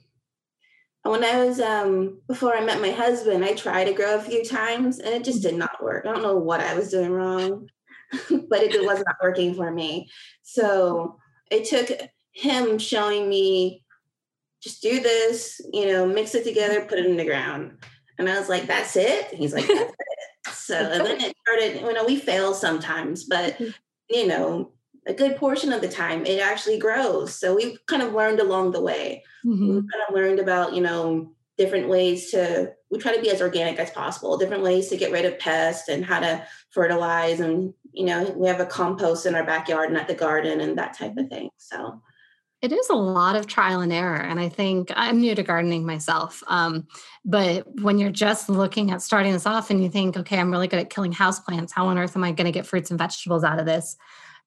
when 1.02 1.24
I 1.24 1.44
was 1.44 1.60
um, 1.60 2.22
before 2.28 2.56
I 2.56 2.64
met 2.64 2.82
my 2.82 2.92
husband, 2.92 3.44
I 3.44 3.54
tried 3.54 3.86
to 3.86 3.94
grow 3.94 4.16
a 4.16 4.22
few 4.22 4.46
times 4.46 5.00
and 5.00 5.14
it 5.14 5.24
just 5.24 5.42
did 5.42 5.56
not 5.56 5.84
work. 5.84 6.06
I 6.06 6.14
don't 6.14 6.22
know 6.22 6.38
what 6.38 6.62
I 6.62 6.76
was 6.76 6.90
doing 6.90 7.12
wrong, 7.12 7.68
but 8.12 8.62
it 8.62 8.86
was 8.86 9.04
not 9.06 9.16
working 9.24 9.56
for 9.56 9.72
me. 9.72 10.08
So 10.44 11.18
it 11.50 11.66
took 11.66 11.90
him 12.32 12.78
showing 12.78 13.28
me 13.28 13.84
just 14.62 14.84
do 14.84 15.00
this, 15.00 15.60
you 15.74 15.88
know, 15.88 16.06
mix 16.06 16.36
it 16.36 16.44
together, 16.44 16.86
put 16.86 17.00
it 17.00 17.08
in 17.08 17.18
the 17.18 17.26
ground. 17.26 17.84
And 18.20 18.30
I 18.30 18.40
was 18.40 18.50
like, 18.50 18.68
that's 18.68 18.96
it. 18.96 19.34
he's 19.34 19.54
like, 19.54 19.68
that's. 19.68 19.94
So 20.66 20.76
and 20.76 21.06
then 21.06 21.22
it 21.22 21.36
started, 21.48 21.82
you 21.82 21.94
know, 21.94 22.06
we 22.06 22.18
fail 22.18 22.54
sometimes, 22.54 23.24
but 23.26 23.54
mm-hmm. 23.54 23.70
you 24.10 24.28
know, 24.28 24.72
a 25.08 25.14
good 25.14 25.36
portion 25.36 25.74
of 25.74 25.82
the 25.82 25.90
time 25.90 26.26
it 26.26 26.40
actually 26.40 26.78
grows. 26.78 27.36
So 27.36 27.56
we've 27.56 27.78
kind 27.88 28.02
of 28.02 28.14
learned 28.14 28.40
along 28.40 28.72
the 28.72 28.82
way. 28.82 29.24
Mm-hmm. 29.46 29.68
We've 29.68 29.84
kind 29.92 30.04
of 30.08 30.16
learned 30.16 30.40
about, 30.40 30.74
you 30.74 30.82
know, 30.82 31.34
different 31.58 31.90
ways 31.90 32.32
to 32.32 32.74
we 32.90 32.98
try 33.00 33.16
to 33.16 33.22
be 33.22 33.30
as 33.30 33.42
organic 33.42 33.80
as 33.80 33.92
possible, 33.92 34.38
different 34.38 34.64
ways 34.64 34.90
to 34.90 34.98
get 34.98 35.12
rid 35.12 35.26
of 35.26 35.40
pests 35.40 35.90
and 35.90 36.06
how 36.06 36.20
to 36.20 36.46
fertilize 36.72 37.40
and 37.40 37.74
you 37.94 38.06
know, 38.06 38.24
we 38.38 38.48
have 38.48 38.62
a 38.62 38.66
compost 38.66 39.26
in 39.26 39.36
our 39.36 39.44
backyard 39.44 39.90
and 39.90 39.98
at 39.98 40.08
the 40.08 40.14
garden 40.14 40.62
and 40.62 40.78
that 40.78 40.98
type 40.98 41.18
of 41.18 41.28
thing. 41.28 41.50
So 41.58 42.02
it 42.62 42.72
is 42.72 42.90
a 42.90 42.96
lot 42.96 43.36
of 43.36 43.48
trial 43.48 43.82
and 43.82 43.92
error. 43.92 44.18
And 44.18 44.40
I 44.40 44.48
think 44.48 44.92
I'm 44.96 45.20
new 45.20 45.34
to 45.34 45.44
gardening 45.44 45.86
myself. 45.86 46.44
Um, 46.48 46.88
but 47.26 47.66
when 47.82 47.98
you're 47.98 48.12
just 48.12 48.50
looking 48.50 48.92
at 48.92 49.02
starting 49.02 49.34
this 49.34 49.48
off 49.48 49.72
and 49.72 49.82
you 49.82 49.90
think, 49.90 50.16
okay, 50.16 50.38
I'm 50.38 50.52
really 50.52 50.68
good 50.68 50.80
at 50.80 50.92
killing 50.92 51.14
houseplants, 51.14 51.72
how 51.72 51.88
on 51.88 51.98
earth 51.98 52.16
am 52.16 52.24
I 52.24 52.32
going 52.32 52.46
to 52.46 52.52
get 52.52 52.68
fruits 52.68 52.92
and 52.92 53.00
vegetables 53.00 53.44
out 53.44 53.60
of 53.60 53.66
this? 53.66 53.98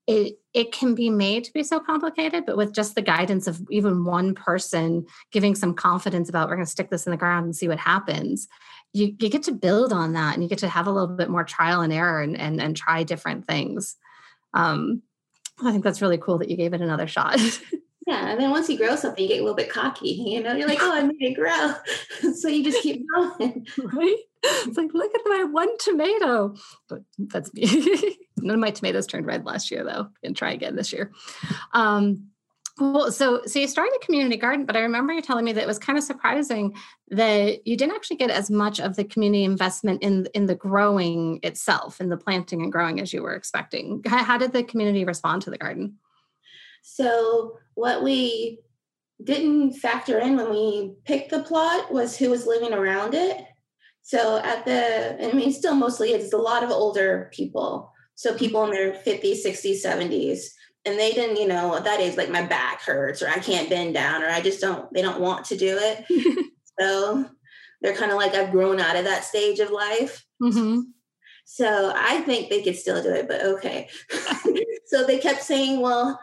it 0.06 0.38
it 0.52 0.72
can 0.72 0.94
be 0.94 1.08
made 1.08 1.44
to 1.44 1.52
be 1.52 1.62
so 1.62 1.80
complicated 1.80 2.44
but 2.46 2.56
with 2.56 2.74
just 2.74 2.94
the 2.94 3.02
guidance 3.02 3.46
of 3.46 3.60
even 3.70 4.04
one 4.04 4.34
person 4.34 5.06
giving 5.32 5.54
some 5.54 5.74
confidence 5.74 6.28
about 6.28 6.48
we're 6.48 6.56
going 6.56 6.64
to 6.64 6.70
stick 6.70 6.90
this 6.90 7.06
in 7.06 7.10
the 7.10 7.16
ground 7.16 7.44
and 7.44 7.56
see 7.56 7.68
what 7.68 7.78
happens 7.78 8.46
you, 8.92 9.06
you 9.18 9.28
get 9.28 9.42
to 9.42 9.52
build 9.52 9.92
on 9.92 10.12
that 10.12 10.34
and 10.34 10.42
you 10.42 10.48
get 10.48 10.58
to 10.58 10.68
have 10.68 10.86
a 10.86 10.90
little 10.90 11.16
bit 11.16 11.30
more 11.30 11.44
trial 11.44 11.80
and 11.80 11.92
error 11.92 12.20
and 12.20 12.36
and, 12.38 12.60
and 12.60 12.76
try 12.76 13.02
different 13.02 13.46
things 13.46 13.96
um, 14.52 15.02
i 15.62 15.72
think 15.72 15.84
that's 15.84 16.02
really 16.02 16.18
cool 16.18 16.38
that 16.38 16.50
you 16.50 16.56
gave 16.56 16.74
it 16.74 16.80
another 16.80 17.06
shot 17.06 17.38
Yeah, 18.06 18.30
and 18.30 18.40
then 18.40 18.50
once 18.50 18.68
you 18.68 18.76
grow 18.76 18.96
something, 18.96 19.22
you 19.22 19.28
get 19.28 19.40
a 19.40 19.42
little 19.42 19.56
bit 19.56 19.70
cocky. 19.70 20.10
You 20.10 20.42
know, 20.42 20.54
you're 20.54 20.68
like, 20.68 20.82
"Oh, 20.82 20.92
I 20.92 21.02
made 21.02 21.16
it 21.20 21.34
grow," 21.34 21.74
so 22.34 22.48
you 22.48 22.62
just 22.62 22.82
keep 22.82 23.06
growing. 23.14 23.66
Right? 23.78 24.18
It's 24.42 24.76
like, 24.76 24.92
look 24.92 25.14
at 25.14 25.22
my 25.24 25.44
one 25.44 25.76
tomato. 25.78 26.54
But 26.88 27.02
that's 27.18 27.52
me. 27.54 27.64
None 28.36 28.56
of 28.56 28.60
my 28.60 28.70
tomatoes 28.70 29.06
turned 29.06 29.24
red 29.24 29.46
last 29.46 29.70
year, 29.70 29.84
though. 29.84 30.08
And 30.22 30.36
try 30.36 30.52
again 30.52 30.76
this 30.76 30.92
year. 30.92 31.12
Um, 31.72 32.28
well, 32.78 33.10
so 33.12 33.42
so 33.46 33.58
you 33.58 33.68
started 33.68 33.94
a 33.96 34.04
community 34.04 34.36
garden, 34.36 34.66
but 34.66 34.76
I 34.76 34.80
remember 34.80 35.12
you 35.12 35.22
telling 35.22 35.44
me 35.44 35.52
that 35.52 35.62
it 35.62 35.66
was 35.66 35.78
kind 35.78 35.96
of 35.96 36.04
surprising 36.04 36.74
that 37.08 37.66
you 37.66 37.76
didn't 37.76 37.94
actually 37.94 38.16
get 38.16 38.30
as 38.30 38.50
much 38.50 38.80
of 38.80 38.96
the 38.96 39.04
community 39.04 39.44
investment 39.44 40.02
in 40.02 40.26
in 40.34 40.46
the 40.46 40.56
growing 40.56 41.38
itself, 41.42 42.00
in 42.00 42.08
the 42.08 42.16
planting 42.16 42.62
and 42.62 42.72
growing 42.72 43.00
as 43.00 43.12
you 43.12 43.22
were 43.22 43.34
expecting. 43.34 44.02
How, 44.06 44.24
how 44.24 44.36
did 44.36 44.52
the 44.52 44.64
community 44.64 45.04
respond 45.04 45.42
to 45.42 45.50
the 45.50 45.58
garden? 45.58 45.98
So 46.82 47.58
what 47.74 48.02
we 48.02 48.60
didn't 49.22 49.74
factor 49.74 50.18
in 50.18 50.36
when 50.36 50.50
we 50.50 50.94
picked 51.04 51.30
the 51.30 51.42
plot 51.42 51.92
was 51.92 52.16
who 52.16 52.30
was 52.30 52.46
living 52.46 52.72
around 52.72 53.14
it. 53.14 53.44
So 54.02 54.38
at 54.38 54.64
the, 54.64 55.24
I 55.24 55.32
mean, 55.32 55.52
still 55.52 55.74
mostly 55.74 56.10
it's 56.10 56.32
a 56.32 56.38
lot 56.38 56.62
of 56.62 56.70
older 56.70 57.30
people. 57.32 57.92
So 58.16 58.36
people 58.36 58.64
in 58.64 58.70
their 58.70 58.92
50s, 58.92 59.44
60s, 59.44 59.84
70s. 59.84 60.46
And 60.86 60.98
they 60.98 61.12
didn't, 61.12 61.36
you 61.36 61.48
know, 61.48 61.80
that 61.80 62.00
is 62.00 62.18
like 62.18 62.28
my 62.28 62.42
back 62.42 62.82
hurts 62.82 63.22
or 63.22 63.28
I 63.28 63.38
can't 63.38 63.70
bend 63.70 63.94
down 63.94 64.22
or 64.22 64.28
I 64.28 64.42
just 64.42 64.60
don't, 64.60 64.92
they 64.92 65.00
don't 65.00 65.20
want 65.20 65.46
to 65.46 65.56
do 65.56 65.78
it. 65.80 66.52
so 66.78 67.24
they're 67.80 67.96
kind 67.96 68.12
of 68.12 68.18
like, 68.18 68.34
I've 68.34 68.50
grown 68.50 68.80
out 68.80 68.96
of 68.96 69.04
that 69.04 69.24
stage 69.24 69.60
of 69.60 69.70
life. 69.70 70.26
Mm-hmm. 70.42 70.80
So 71.46 71.92
I 71.94 72.20
think 72.22 72.50
they 72.50 72.62
could 72.62 72.76
still 72.76 73.02
do 73.02 73.10
it, 73.10 73.28
but 73.28 73.42
okay. 73.42 73.88
so 74.86 75.04
they 75.04 75.18
kept 75.18 75.42
saying, 75.42 75.80
well, 75.80 76.20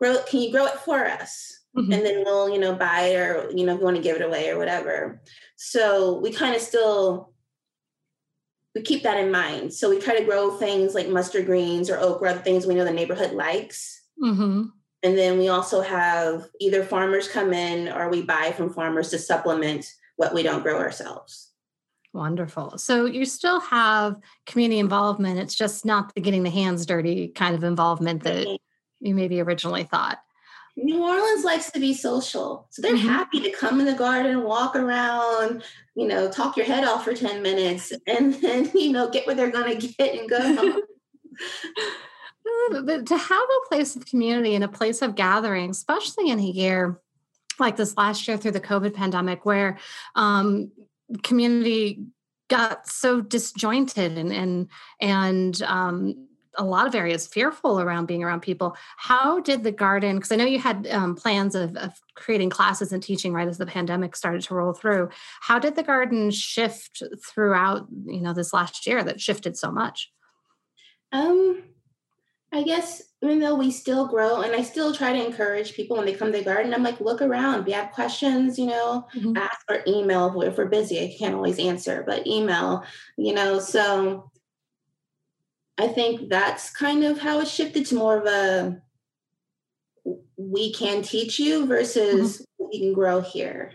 grow 0.00 0.16
can 0.28 0.40
you 0.40 0.50
grow 0.50 0.66
it 0.66 0.78
for 0.80 1.06
us 1.06 1.60
mm-hmm. 1.76 1.92
and 1.92 2.04
then 2.04 2.22
we'll 2.24 2.50
you 2.50 2.58
know 2.58 2.74
buy 2.74 3.02
it 3.02 3.16
or 3.16 3.50
you 3.54 3.64
know 3.64 3.74
if 3.74 3.78
you 3.78 3.84
want 3.84 3.96
to 3.96 4.02
give 4.02 4.16
it 4.16 4.24
away 4.24 4.48
or 4.48 4.58
whatever 4.58 5.20
so 5.56 6.18
we 6.18 6.32
kind 6.32 6.54
of 6.54 6.60
still 6.60 7.32
we 8.74 8.82
keep 8.82 9.02
that 9.02 9.18
in 9.18 9.30
mind 9.30 9.72
so 9.72 9.90
we 9.90 9.98
try 9.98 10.18
to 10.18 10.24
grow 10.24 10.50
things 10.56 10.94
like 10.94 11.08
mustard 11.08 11.46
greens 11.46 11.90
or 11.90 11.98
okra 11.98 12.34
things 12.34 12.66
we 12.66 12.74
know 12.74 12.84
the 12.84 12.90
neighborhood 12.90 13.32
likes 13.32 14.02
mm-hmm. 14.22 14.64
and 15.02 15.18
then 15.18 15.38
we 15.38 15.48
also 15.48 15.80
have 15.80 16.46
either 16.60 16.84
farmers 16.84 17.28
come 17.28 17.52
in 17.52 17.88
or 17.88 18.08
we 18.08 18.22
buy 18.22 18.52
from 18.56 18.72
farmers 18.72 19.10
to 19.10 19.18
supplement 19.18 19.94
what 20.16 20.34
we 20.34 20.42
don't 20.42 20.62
grow 20.62 20.78
ourselves 20.78 21.46
Wonderful. 22.14 22.78
So 22.78 23.04
you 23.04 23.26
still 23.26 23.60
have 23.60 24.16
community 24.46 24.78
involvement. 24.78 25.38
It's 25.38 25.54
just 25.54 25.84
not 25.84 26.14
the 26.14 26.22
getting 26.22 26.42
the 26.42 26.50
hands 26.50 26.86
dirty 26.86 27.28
kind 27.28 27.54
of 27.54 27.62
involvement 27.62 28.24
that 28.24 28.58
you 29.00 29.14
maybe 29.14 29.40
originally 29.40 29.84
thought. 29.84 30.18
New 30.76 31.02
Orleans 31.02 31.44
likes 31.44 31.72
to 31.72 31.80
be 31.80 31.92
social. 31.92 32.66
So 32.70 32.82
they're 32.82 32.94
mm-hmm. 32.94 33.08
happy 33.08 33.40
to 33.40 33.50
come 33.50 33.80
in 33.80 33.86
the 33.86 33.94
garden, 33.94 34.44
walk 34.44 34.76
around, 34.76 35.64
you 35.96 36.06
know, 36.06 36.30
talk 36.30 36.56
your 36.56 36.66
head 36.66 36.84
off 36.84 37.04
for 37.04 37.14
10 37.14 37.42
minutes 37.42 37.92
and 38.06 38.34
then, 38.42 38.70
you 38.74 38.92
know, 38.92 39.10
get 39.10 39.26
what 39.26 39.36
they're 39.36 39.50
going 39.50 39.78
to 39.78 39.88
get 39.88 40.18
and 40.18 40.28
go 40.28 40.40
home. 40.40 40.80
but 42.84 43.06
to 43.06 43.16
have 43.16 43.42
a 43.42 43.68
place 43.68 43.96
of 43.96 44.06
community 44.06 44.54
and 44.54 44.62
a 44.62 44.68
place 44.68 45.02
of 45.02 45.16
gathering, 45.16 45.70
especially 45.70 46.30
in 46.30 46.38
a 46.38 46.42
year 46.42 47.00
like 47.58 47.76
this 47.76 47.96
last 47.96 48.28
year 48.28 48.36
through 48.36 48.52
the 48.52 48.60
COVID 48.60 48.94
pandemic, 48.94 49.44
where 49.44 49.78
um, 50.14 50.70
community 51.24 52.04
got 52.48 52.88
so 52.88 53.20
disjointed 53.20 54.16
and 54.16 54.32
and 54.32 54.68
and 55.00 55.62
um, 55.62 56.27
a 56.58 56.64
lot 56.64 56.86
of 56.86 56.94
areas 56.94 57.26
fearful 57.26 57.80
around 57.80 58.06
being 58.06 58.22
around 58.22 58.40
people. 58.40 58.76
How 58.96 59.40
did 59.40 59.62
the 59.62 59.72
garden? 59.72 60.16
Because 60.16 60.32
I 60.32 60.36
know 60.36 60.44
you 60.44 60.58
had 60.58 60.86
um, 60.88 61.14
plans 61.14 61.54
of, 61.54 61.76
of, 61.76 61.92
creating 62.14 62.50
classes 62.50 62.92
and 62.92 63.00
teaching 63.00 63.32
right 63.32 63.46
as 63.46 63.58
the 63.58 63.66
pandemic 63.66 64.16
started 64.16 64.42
to 64.42 64.54
roll 64.54 64.72
through. 64.72 65.08
How 65.40 65.60
did 65.60 65.76
the 65.76 65.84
garden 65.84 66.32
shift 66.32 67.00
throughout? 67.24 67.86
You 68.06 68.20
know, 68.20 68.32
this 68.32 68.52
last 68.52 68.86
year 68.86 69.04
that 69.04 69.20
shifted 69.20 69.56
so 69.56 69.70
much. 69.70 70.10
Um, 71.12 71.62
I 72.52 72.64
guess 72.64 73.02
even 73.22 73.40
though 73.40 73.56
we 73.56 73.70
still 73.70 74.06
grow, 74.06 74.42
and 74.42 74.54
I 74.54 74.62
still 74.62 74.94
try 74.94 75.12
to 75.12 75.24
encourage 75.24 75.74
people 75.74 75.96
when 75.96 76.06
they 76.06 76.14
come 76.14 76.30
to 76.30 76.38
the 76.38 76.44
garden. 76.44 76.72
I'm 76.72 76.84
like, 76.84 77.00
look 77.00 77.20
around. 77.20 77.60
If 77.60 77.68
you 77.68 77.74
have 77.74 77.92
questions, 77.92 78.58
you 78.58 78.66
know, 78.66 79.06
mm-hmm. 79.14 79.36
ask 79.36 79.60
or 79.68 79.82
email. 79.86 80.40
If 80.42 80.56
we're 80.56 80.66
busy, 80.66 81.00
I 81.00 81.14
can't 81.18 81.34
always 81.34 81.58
answer, 81.58 82.04
but 82.06 82.26
email. 82.26 82.84
You 83.16 83.34
know, 83.34 83.58
so 83.58 84.30
I 85.78 85.88
think 85.88 86.28
that's 86.28 86.70
kind 86.70 87.04
of 87.04 87.18
how 87.18 87.40
it 87.40 87.48
shifted 87.48 87.86
to 87.86 87.94
more 87.94 88.18
of 88.18 88.26
a 88.26 88.82
we 90.36 90.72
can 90.72 91.02
teach 91.02 91.38
you 91.38 91.66
versus 91.66 92.38
mm-hmm. 92.38 92.64
we 92.70 92.78
can 92.80 92.92
grow 92.92 93.20
here 93.20 93.72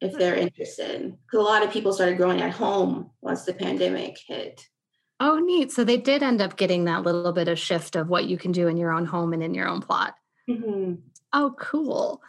if 0.00 0.12
they're 0.18 0.34
interested. 0.34 1.02
Because 1.02 1.40
a 1.40 1.48
lot 1.48 1.62
of 1.62 1.70
people 1.70 1.92
started 1.92 2.16
growing 2.16 2.40
at 2.40 2.50
home 2.50 3.10
once 3.20 3.44
the 3.44 3.54
pandemic 3.54 4.18
hit. 4.26 4.66
Oh, 5.20 5.38
neat. 5.38 5.70
So 5.70 5.84
they 5.84 5.98
did 5.98 6.22
end 6.22 6.40
up 6.40 6.56
getting 6.56 6.86
that 6.86 7.04
little 7.04 7.32
bit 7.32 7.48
of 7.48 7.58
shift 7.58 7.94
of 7.94 8.08
what 8.08 8.24
you 8.24 8.36
can 8.36 8.50
do 8.50 8.66
in 8.66 8.76
your 8.76 8.90
own 8.90 9.06
home 9.06 9.32
and 9.32 9.42
in 9.42 9.54
your 9.54 9.68
own 9.68 9.80
plot. 9.80 10.14
Mm-hmm. 10.50 10.94
Oh, 11.32 11.54
cool. 11.58 12.20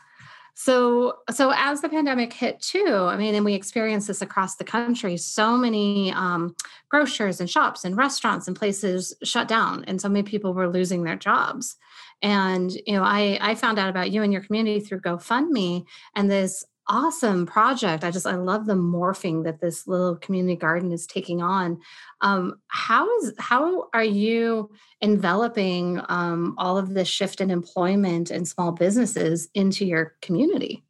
So, 0.56 1.18
so 1.32 1.52
as 1.56 1.82
the 1.82 1.90
pandemic 1.90 2.32
hit 2.32 2.62
too, 2.62 3.08
I 3.10 3.18
mean, 3.18 3.34
and 3.34 3.44
we 3.44 3.56
experienced 3.56 4.08
this 4.08 4.22
across 4.22 4.56
the 4.56 4.64
country, 4.64 5.18
so 5.18 5.58
many 5.58 6.12
um, 6.14 6.56
grocers 6.90 7.40
and 7.40 7.50
shops 7.50 7.84
and 7.84 7.98
restaurants 7.98 8.48
and 8.48 8.56
places 8.56 9.16
shut 9.24 9.48
down, 9.48 9.84
and 9.86 10.00
so 10.00 10.10
many 10.10 10.24
people 10.24 10.54
were 10.54 10.70
losing 10.70 11.04
their 11.04 11.16
jobs. 11.16 11.76
And 12.22 12.72
you 12.86 12.94
know, 12.94 13.04
I 13.04 13.40
I 13.42 13.56
found 13.56 13.80
out 13.80 13.90
about 13.90 14.12
you 14.12 14.22
and 14.22 14.32
your 14.32 14.44
community 14.44 14.80
through 14.80 15.02
GoFundMe, 15.02 15.86
and 16.16 16.30
this 16.30 16.64
awesome 16.88 17.46
project. 17.46 18.04
I 18.04 18.12
just 18.12 18.28
I 18.28 18.36
love 18.36 18.66
the 18.66 18.74
morphing 18.74 19.44
that 19.44 19.62
this 19.62 19.88
little 19.88 20.16
community 20.16 20.56
garden 20.56 20.92
is 20.92 21.08
taking 21.08 21.42
on. 21.42 21.80
Um, 22.22 22.60
how 22.68 23.08
is 23.20 23.34
how 23.40 23.90
are 23.94 24.04
you 24.04 24.72
enveloping 25.02 26.02
um, 26.10 26.56
all 26.58 26.78
of 26.78 26.94
this 26.94 27.08
shift 27.08 27.42
in 27.42 27.52
employment 27.52 28.32
and 28.32 28.48
small 28.48 28.72
businesses 28.72 29.50
into 29.54 29.86
your 29.86 30.16
community? 30.22 30.84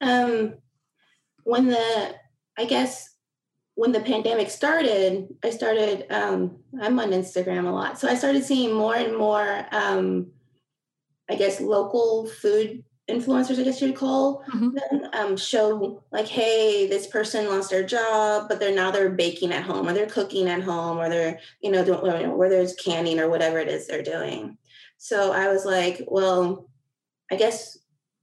Um, 0.00 0.54
when 1.44 1.68
the 1.68 2.14
I 2.56 2.64
guess 2.64 3.14
when 3.74 3.92
the 3.92 4.00
pandemic 4.00 4.50
started, 4.50 5.28
I 5.44 5.50
started. 5.50 6.06
Um, 6.10 6.58
I'm 6.80 6.98
on 6.98 7.10
Instagram 7.10 7.66
a 7.66 7.70
lot, 7.70 7.98
so 7.98 8.08
I 8.08 8.14
started 8.14 8.44
seeing 8.44 8.74
more 8.74 8.96
and 8.96 9.16
more. 9.16 9.66
Um, 9.70 10.32
I 11.30 11.34
guess 11.34 11.60
local 11.60 12.26
food 12.26 12.84
influencers, 13.08 13.58
I 13.58 13.62
guess 13.62 13.80
you'd 13.80 13.96
call 13.96 14.44
mm-hmm. 14.52 14.70
them, 14.74 15.10
um, 15.14 15.36
show 15.36 16.02
like, 16.12 16.26
hey, 16.26 16.86
this 16.86 17.06
person 17.06 17.48
lost 17.48 17.70
their 17.70 17.82
job, 17.82 18.46
but 18.48 18.60
they're 18.60 18.74
now 18.74 18.90
they're 18.90 19.10
baking 19.10 19.52
at 19.52 19.64
home 19.64 19.88
or 19.88 19.92
they're 19.92 20.06
cooking 20.06 20.48
at 20.48 20.62
home 20.62 20.98
or 20.98 21.08
they're, 21.08 21.38
you 21.62 21.70
know, 21.70 21.84
doing, 21.84 22.36
where 22.36 22.50
there's 22.50 22.74
canning 22.74 23.18
or 23.18 23.30
whatever 23.30 23.58
it 23.58 23.68
is 23.68 23.86
they're 23.86 24.02
doing. 24.02 24.58
So 24.98 25.32
I 25.32 25.48
was 25.48 25.64
like, 25.64 26.02
well, 26.06 26.68
I 27.30 27.36
guess 27.36 27.78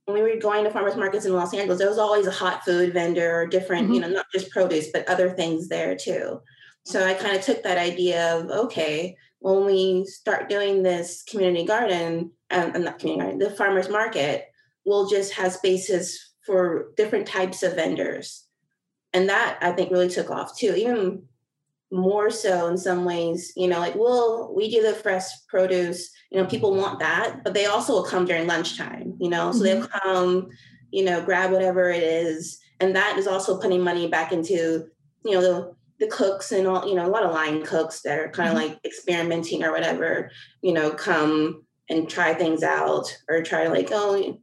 when 0.05 0.15
we 0.15 0.21
were 0.21 0.39
going 0.39 0.63
to 0.63 0.69
farmers 0.69 0.95
markets 0.95 1.25
in 1.25 1.33
Los 1.33 1.53
Angeles, 1.53 1.79
there 1.79 1.89
was 1.89 1.97
always 1.97 2.27
a 2.27 2.31
hot 2.31 2.63
food 2.63 2.93
vendor 2.93 3.41
or 3.41 3.47
different, 3.47 3.85
mm-hmm. 3.85 3.93
you 3.93 4.01
know, 4.01 4.09
not 4.09 4.27
just 4.31 4.51
produce, 4.51 4.91
but 4.91 5.09
other 5.09 5.31
things 5.31 5.67
there 5.67 5.95
too. 5.95 6.41
So 6.83 7.03
I 7.03 7.15
kind 7.15 7.35
of 7.35 7.43
took 7.43 7.63
that 7.63 7.79
idea 7.79 8.35
of, 8.35 8.51
okay, 8.51 9.17
when 9.39 9.65
we 9.65 10.05
start 10.05 10.49
doing 10.49 10.83
this 10.83 11.23
community 11.27 11.65
garden, 11.65 12.31
um, 12.51 12.83
not 12.83 12.99
community 12.99 13.21
garden, 13.21 13.39
the 13.39 13.49
farmers 13.55 13.89
market, 13.89 14.45
we'll 14.85 15.07
just 15.07 15.33
have 15.33 15.53
spaces 15.53 16.33
for 16.45 16.91
different 16.95 17.27
types 17.27 17.63
of 17.63 17.75
vendors. 17.75 18.45
And 19.13 19.29
that 19.29 19.57
I 19.61 19.71
think 19.71 19.91
really 19.91 20.09
took 20.09 20.29
off 20.29 20.57
too, 20.57 20.75
even 20.75 21.23
more 21.91 22.29
so 22.29 22.67
in 22.67 22.77
some 22.77 23.05
ways, 23.05 23.53
you 23.55 23.67
know, 23.67 23.79
like, 23.79 23.95
well, 23.95 24.53
we 24.55 24.69
do 24.69 24.81
the 24.81 24.93
fresh 24.93 25.25
produce, 25.47 26.11
you 26.31 26.39
know, 26.39 26.45
people 26.45 26.75
want 26.75 26.99
that, 26.99 27.43
but 27.43 27.53
they 27.53 27.65
also 27.65 27.93
will 27.93 28.03
come 28.03 28.25
during 28.25 28.47
lunchtime, 28.47 29.15
you 29.19 29.29
know, 29.29 29.51
so 29.51 29.63
mm-hmm. 29.63 29.79
they'll 29.79 29.87
come, 29.87 30.49
you 30.91 31.03
know, 31.03 31.23
grab 31.23 31.51
whatever 31.51 31.89
it 31.89 32.03
is. 32.03 32.59
And 32.79 32.95
that 32.95 33.17
is 33.17 33.27
also 33.27 33.59
putting 33.59 33.81
money 33.81 34.07
back 34.07 34.31
into, 34.31 34.85
you 35.23 35.31
know, 35.31 35.41
the 35.41 35.75
the 35.97 36.07
cooks 36.07 36.51
and 36.51 36.67
all, 36.67 36.85
you 36.85 36.93
know, 36.93 37.05
a 37.05 37.09
lot 37.09 37.23
of 37.23 37.31
line 37.31 37.63
cooks 37.63 38.01
that 38.01 38.19
are 38.19 38.29
kind 38.29 38.49
of 38.49 38.57
mm-hmm. 38.57 38.71
like 38.71 38.79
experimenting 38.83 39.63
or 39.63 39.71
whatever, 39.71 40.29
you 40.61 40.73
know, 40.73 40.91
come 40.91 41.63
and 41.89 42.09
try 42.09 42.33
things 42.33 42.63
out 42.63 43.05
or 43.29 43.41
try 43.41 43.67
like, 43.67 43.89
oh, 43.91 44.37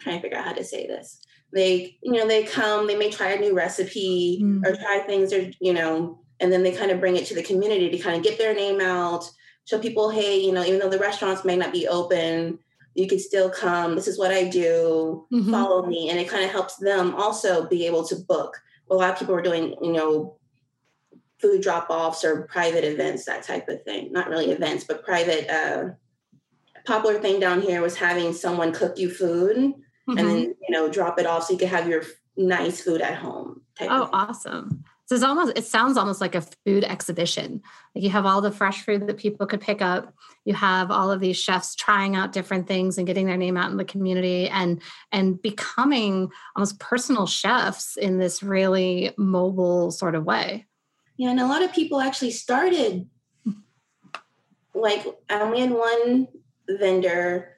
I'm 0.00 0.04
trying 0.04 0.16
to 0.16 0.22
figure 0.22 0.38
out 0.38 0.46
how 0.46 0.52
to 0.52 0.64
say 0.64 0.86
this. 0.86 1.20
They, 1.52 1.98
you 2.02 2.12
know, 2.12 2.26
they 2.26 2.44
come, 2.44 2.86
they 2.86 2.96
may 2.96 3.10
try 3.10 3.30
a 3.32 3.40
new 3.40 3.54
recipe 3.54 4.40
mm. 4.42 4.64
or 4.64 4.76
try 4.76 5.00
things 5.00 5.32
or, 5.32 5.50
you 5.60 5.72
know, 5.72 6.20
and 6.38 6.50
then 6.50 6.62
they 6.62 6.72
kind 6.72 6.90
of 6.90 7.00
bring 7.00 7.16
it 7.16 7.26
to 7.26 7.34
the 7.34 7.42
community 7.42 7.90
to 7.90 7.98
kind 7.98 8.16
of 8.16 8.22
get 8.22 8.38
their 8.38 8.54
name 8.54 8.80
out, 8.80 9.30
show 9.66 9.78
people, 9.78 10.10
hey, 10.10 10.40
you 10.40 10.52
know, 10.52 10.64
even 10.64 10.78
though 10.78 10.88
the 10.88 10.98
restaurants 10.98 11.44
may 11.44 11.56
not 11.56 11.72
be 11.72 11.86
open, 11.86 12.58
you 12.94 13.06
can 13.06 13.18
still 13.18 13.50
come. 13.50 13.94
This 13.94 14.08
is 14.08 14.18
what 14.18 14.30
I 14.30 14.44
do. 14.44 15.26
Mm-hmm. 15.32 15.50
Follow 15.50 15.86
me. 15.86 16.08
And 16.08 16.18
it 16.18 16.28
kind 16.28 16.44
of 16.44 16.50
helps 16.50 16.76
them 16.76 17.14
also 17.14 17.66
be 17.66 17.86
able 17.86 18.06
to 18.06 18.16
book. 18.16 18.56
A 18.90 18.94
lot 18.94 19.12
of 19.12 19.18
people 19.18 19.34
are 19.34 19.42
doing, 19.42 19.74
you 19.82 19.92
know, 19.92 20.36
food 21.40 21.62
drop 21.62 21.88
offs 21.90 22.24
or 22.24 22.42
private 22.42 22.84
events, 22.84 23.24
that 23.24 23.42
type 23.42 23.68
of 23.68 23.82
thing. 23.82 24.12
Not 24.12 24.28
really 24.28 24.50
events, 24.50 24.84
but 24.84 25.04
private 25.04 25.48
uh, 25.48 25.90
popular 26.84 27.18
thing 27.18 27.40
down 27.40 27.60
here 27.60 27.82
was 27.82 27.96
having 27.96 28.32
someone 28.32 28.72
cook 28.72 28.98
you 28.98 29.10
food 29.10 29.74
mm-hmm. 30.10 30.18
and 30.18 30.28
then 30.28 30.38
you 30.40 30.70
know 30.70 30.88
drop 30.88 31.18
it 31.18 31.26
off 31.26 31.44
so 31.44 31.52
you 31.52 31.58
can 31.58 31.68
have 31.68 31.88
your 31.88 32.02
nice 32.36 32.80
food 32.80 33.00
at 33.00 33.16
home. 33.16 33.62
oh, 33.80 34.08
awesome! 34.12 34.84
So 35.06 35.14
it's 35.14 35.24
almost 35.24 35.58
it 35.58 35.64
sounds 35.64 35.96
almost 35.96 36.20
like 36.20 36.34
a 36.34 36.42
food 36.64 36.84
exhibition. 36.84 37.62
Like 37.94 38.04
you 38.04 38.10
have 38.10 38.26
all 38.26 38.40
the 38.40 38.52
fresh 38.52 38.82
food 38.82 39.06
that 39.06 39.16
people 39.16 39.46
could 39.46 39.60
pick 39.60 39.82
up. 39.82 40.14
You 40.44 40.54
have 40.54 40.90
all 40.90 41.10
of 41.10 41.20
these 41.20 41.36
chefs 41.36 41.74
trying 41.74 42.14
out 42.14 42.32
different 42.32 42.68
things 42.68 42.96
and 42.96 43.06
getting 43.06 43.26
their 43.26 43.36
name 43.36 43.56
out 43.56 43.70
in 43.70 43.76
the 43.76 43.84
community 43.84 44.48
and 44.48 44.80
and 45.10 45.40
becoming 45.42 46.30
almost 46.54 46.78
personal 46.78 47.26
chefs 47.26 47.96
in 47.96 48.18
this 48.18 48.42
really 48.42 49.12
mobile 49.18 49.90
sort 49.90 50.14
of 50.14 50.24
way. 50.24 50.66
Yeah, 51.16 51.30
and 51.30 51.40
a 51.40 51.46
lot 51.46 51.62
of 51.62 51.72
people 51.72 52.00
actually 52.00 52.30
started 52.30 53.08
like 54.74 55.04
I 55.28 55.50
we 55.50 55.60
had 55.60 55.70
one 55.70 56.28
vendor, 56.68 57.56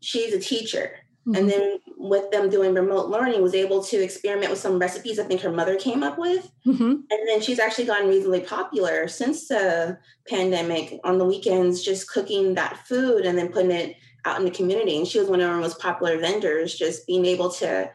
she's 0.00 0.32
a 0.34 0.40
teacher. 0.40 0.96
Mm-hmm. 1.28 1.34
And 1.34 1.50
then 1.50 1.78
with 1.98 2.30
them 2.30 2.48
doing 2.48 2.72
remote 2.72 3.08
learning, 3.10 3.42
was 3.42 3.54
able 3.54 3.82
to 3.84 4.02
experiment 4.02 4.50
with 4.50 4.58
some 4.58 4.78
recipes 4.78 5.18
I 5.18 5.24
think 5.24 5.42
her 5.42 5.52
mother 5.52 5.76
came 5.76 6.02
up 6.02 6.18
with. 6.18 6.50
Mm-hmm. 6.66 6.82
And 6.82 7.28
then 7.28 7.42
she's 7.42 7.58
actually 7.58 7.84
gotten 7.84 8.08
reasonably 8.08 8.40
popular 8.40 9.08
since 9.08 9.48
the 9.48 9.98
pandemic 10.26 10.98
on 11.04 11.18
the 11.18 11.26
weekends, 11.26 11.82
just 11.82 12.10
cooking 12.10 12.54
that 12.54 12.86
food 12.86 13.26
and 13.26 13.36
then 13.36 13.52
putting 13.52 13.72
it 13.72 13.96
out 14.24 14.38
in 14.38 14.46
the 14.46 14.50
community. 14.50 14.96
And 14.96 15.06
she 15.06 15.18
was 15.18 15.28
one 15.28 15.40
of 15.40 15.50
our 15.50 15.60
most 15.60 15.78
popular 15.78 16.18
vendors, 16.18 16.74
just 16.74 17.06
being 17.06 17.26
able 17.26 17.50
to, 17.52 17.90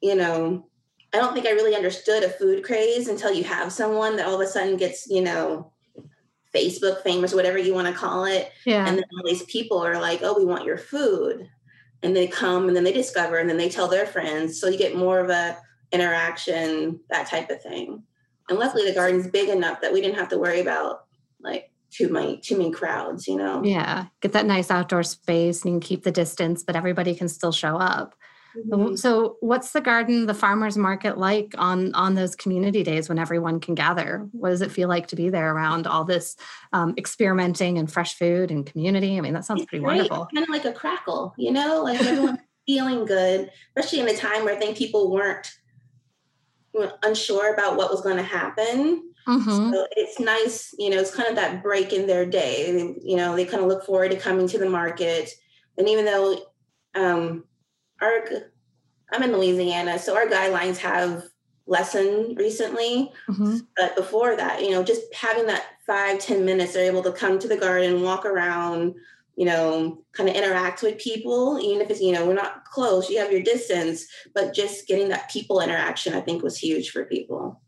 you 0.00 0.16
know, 0.16 0.66
I 1.14 1.18
don't 1.18 1.32
think 1.34 1.46
I 1.46 1.50
really 1.50 1.76
understood 1.76 2.24
a 2.24 2.28
food 2.28 2.64
craze 2.64 3.08
until 3.08 3.32
you 3.32 3.44
have 3.44 3.72
someone 3.72 4.16
that 4.16 4.26
all 4.26 4.34
of 4.34 4.40
a 4.40 4.46
sudden 4.46 4.76
gets, 4.76 5.06
you 5.08 5.22
know, 5.22 5.72
Facebook 6.54 7.02
famous, 7.02 7.34
whatever 7.34 7.58
you 7.58 7.72
want 7.72 7.86
to 7.86 7.94
call 7.94 8.24
it. 8.24 8.50
Yeah. 8.66 8.86
And 8.86 8.96
then 8.96 9.04
all 9.16 9.26
these 9.26 9.44
people 9.44 9.78
are 9.78 10.00
like, 10.00 10.20
oh, 10.22 10.36
we 10.36 10.44
want 10.44 10.64
your 10.64 10.78
food. 10.78 11.48
And 12.02 12.14
they 12.14 12.26
come 12.26 12.68
and 12.68 12.76
then 12.76 12.84
they 12.84 12.92
discover 12.92 13.38
and 13.38 13.48
then 13.48 13.56
they 13.56 13.68
tell 13.68 13.88
their 13.88 14.06
friends. 14.06 14.60
So 14.60 14.68
you 14.68 14.78
get 14.78 14.96
more 14.96 15.18
of 15.18 15.30
a 15.30 15.58
interaction, 15.90 17.00
that 17.10 17.28
type 17.28 17.50
of 17.50 17.62
thing. 17.62 18.02
And 18.48 18.58
luckily 18.58 18.84
the 18.84 18.94
garden's 18.94 19.26
big 19.26 19.48
enough 19.48 19.80
that 19.80 19.92
we 19.92 20.00
didn't 20.00 20.18
have 20.18 20.28
to 20.28 20.38
worry 20.38 20.60
about 20.60 21.04
like 21.40 21.70
too 21.90 22.08
many 22.08 22.38
too 22.38 22.56
many 22.56 22.70
crowds, 22.70 23.26
you 23.26 23.36
know. 23.36 23.62
Yeah. 23.64 24.06
Get 24.20 24.32
that 24.32 24.46
nice 24.46 24.70
outdoor 24.70 25.02
space 25.02 25.64
and 25.64 25.74
you 25.74 25.80
can 25.80 25.86
keep 25.86 26.04
the 26.04 26.12
distance, 26.12 26.62
but 26.62 26.76
everybody 26.76 27.14
can 27.14 27.28
still 27.28 27.52
show 27.52 27.76
up. 27.76 28.14
Mm-hmm. 28.56 28.96
So, 28.96 29.36
what's 29.40 29.72
the 29.72 29.80
garden, 29.80 30.26
the 30.26 30.34
farmers 30.34 30.76
market 30.76 31.18
like 31.18 31.54
on 31.58 31.94
on 31.94 32.14
those 32.14 32.34
community 32.34 32.82
days 32.82 33.08
when 33.08 33.18
everyone 33.18 33.60
can 33.60 33.74
gather? 33.74 34.28
What 34.32 34.50
does 34.50 34.62
it 34.62 34.72
feel 34.72 34.88
like 34.88 35.08
to 35.08 35.16
be 35.16 35.28
there 35.28 35.54
around 35.54 35.86
all 35.86 36.04
this 36.04 36.36
um, 36.72 36.94
experimenting 36.96 37.78
and 37.78 37.90
fresh 37.90 38.14
food 38.14 38.50
and 38.50 38.64
community? 38.64 39.18
I 39.18 39.20
mean, 39.20 39.34
that 39.34 39.44
sounds 39.44 39.64
pretty 39.66 39.84
right. 39.84 39.96
wonderful. 39.96 40.28
Kind 40.34 40.44
of 40.44 40.50
like 40.50 40.64
a 40.64 40.72
crackle, 40.72 41.34
you 41.36 41.52
know, 41.52 41.82
like 41.82 42.00
everyone 42.00 42.38
feeling 42.66 43.04
good, 43.04 43.50
especially 43.76 44.00
in 44.00 44.08
a 44.08 44.16
time 44.16 44.44
where 44.44 44.54
I 44.54 44.58
think 44.58 44.76
people 44.76 45.10
weren't 45.10 45.50
unsure 47.02 47.54
about 47.54 47.76
what 47.76 47.90
was 47.90 48.00
going 48.00 48.16
to 48.16 48.22
happen. 48.22 49.12
Mm-hmm. 49.26 49.72
So 49.72 49.86
it's 49.92 50.18
nice, 50.18 50.74
you 50.78 50.90
know, 50.90 50.98
it's 50.98 51.14
kind 51.14 51.28
of 51.28 51.36
that 51.36 51.62
break 51.62 51.92
in 51.92 52.06
their 52.06 52.24
day. 52.24 52.94
You 53.02 53.16
know, 53.16 53.36
they 53.36 53.44
kind 53.44 53.62
of 53.62 53.68
look 53.68 53.84
forward 53.84 54.10
to 54.10 54.16
coming 54.16 54.48
to 54.48 54.58
the 54.58 54.68
market. 54.68 55.30
And 55.76 55.88
even 55.88 56.04
though 56.04 56.40
um, 56.94 57.44
our 58.00 58.24
I'm 59.12 59.22
in 59.22 59.32
Louisiana, 59.32 59.98
so 59.98 60.16
our 60.16 60.26
guidelines 60.26 60.76
have 60.78 61.24
lessened 61.66 62.38
recently. 62.38 63.12
Mm-hmm. 63.28 63.58
But 63.76 63.96
before 63.96 64.36
that, 64.36 64.62
you 64.62 64.70
know, 64.70 64.82
just 64.82 65.02
having 65.14 65.46
that 65.46 65.64
five 65.86 66.18
ten 66.18 66.44
minutes, 66.44 66.74
they're 66.74 66.90
able 66.90 67.02
to 67.04 67.12
come 67.12 67.38
to 67.38 67.48
the 67.48 67.56
garden, 67.56 68.02
walk 68.02 68.24
around, 68.24 68.94
you 69.36 69.46
know, 69.46 70.02
kind 70.12 70.28
of 70.28 70.34
interact 70.34 70.82
with 70.82 70.98
people, 70.98 71.60
even 71.62 71.80
if 71.80 71.90
it's, 71.90 72.00
you 72.00 72.12
know, 72.12 72.26
we're 72.26 72.34
not 72.34 72.64
close, 72.64 73.08
you 73.08 73.18
have 73.18 73.32
your 73.32 73.42
distance, 73.42 74.06
but 74.34 74.54
just 74.54 74.86
getting 74.86 75.08
that 75.08 75.30
people 75.30 75.60
interaction, 75.60 76.14
I 76.14 76.20
think 76.20 76.42
was 76.42 76.58
huge 76.58 76.90
for 76.90 77.04
people. 77.04 77.62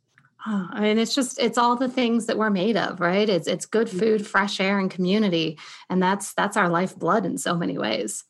Oh, 0.46 0.68
I 0.72 0.80
mean, 0.80 0.98
it's 0.98 1.14
just 1.14 1.38
it's 1.38 1.58
all 1.58 1.76
the 1.76 1.88
things 1.88 2.26
that 2.26 2.38
we're 2.38 2.50
made 2.50 2.76
of, 2.76 3.00
right? 3.00 3.28
It's 3.28 3.46
it's 3.46 3.66
good 3.66 3.88
mm-hmm. 3.88 3.98
food, 3.98 4.26
fresh 4.26 4.58
air, 4.58 4.78
and 4.78 4.90
community, 4.90 5.58
and 5.90 6.02
that's 6.02 6.32
that's 6.32 6.56
our 6.56 6.70
lifeblood 6.70 7.26
in 7.26 7.36
so 7.36 7.54
many 7.54 7.76
ways 7.76 8.24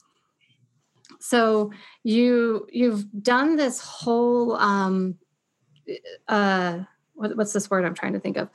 so 1.21 1.71
you 2.03 2.67
you've 2.71 3.07
done 3.23 3.57
this 3.57 3.81
whole 3.81 4.55
um 4.57 5.17
uh 6.29 6.79
what, 7.15 7.37
what's 7.37 7.53
this 7.53 7.71
word 7.71 7.85
i'm 7.85 7.95
trying 7.95 8.13
to 8.13 8.21
think 8.21 8.37
of 8.37 8.49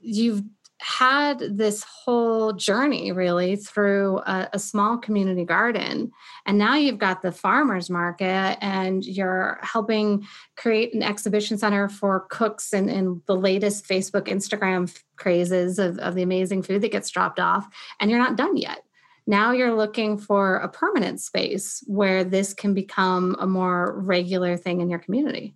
you've 0.00 0.42
had 0.80 1.40
this 1.40 1.82
whole 1.82 2.54
journey 2.54 3.12
really 3.12 3.54
through 3.54 4.18
a, 4.20 4.48
a, 4.54 4.58
small 4.58 4.96
community 4.96 5.44
garden. 5.44 6.10
And 6.46 6.56
now 6.56 6.74
you've 6.74 6.98
got 6.98 7.20
the 7.20 7.32
farmers 7.32 7.90
market 7.90 8.56
and 8.62 9.04
you're 9.04 9.58
helping 9.62 10.26
create 10.56 10.94
an 10.94 11.02
exhibition 11.02 11.58
center 11.58 11.90
for 11.90 12.26
cooks 12.30 12.72
and, 12.72 12.88
and 12.88 13.20
the 13.26 13.36
latest 13.36 13.86
Facebook, 13.86 14.22
Instagram 14.22 14.90
crazes 15.16 15.78
of, 15.78 15.98
of 15.98 16.14
the 16.14 16.22
amazing 16.22 16.62
food 16.62 16.80
that 16.80 16.92
gets 16.92 17.10
dropped 17.10 17.38
off. 17.38 17.66
And 18.00 18.10
you're 18.10 18.18
not 18.18 18.36
done 18.36 18.56
yet. 18.56 18.82
Now 19.30 19.52
you're 19.52 19.76
looking 19.76 20.18
for 20.18 20.56
a 20.56 20.68
permanent 20.68 21.20
space 21.20 21.84
where 21.86 22.24
this 22.24 22.52
can 22.52 22.74
become 22.74 23.36
a 23.38 23.46
more 23.46 24.00
regular 24.00 24.56
thing 24.56 24.80
in 24.80 24.90
your 24.90 24.98
community. 24.98 25.54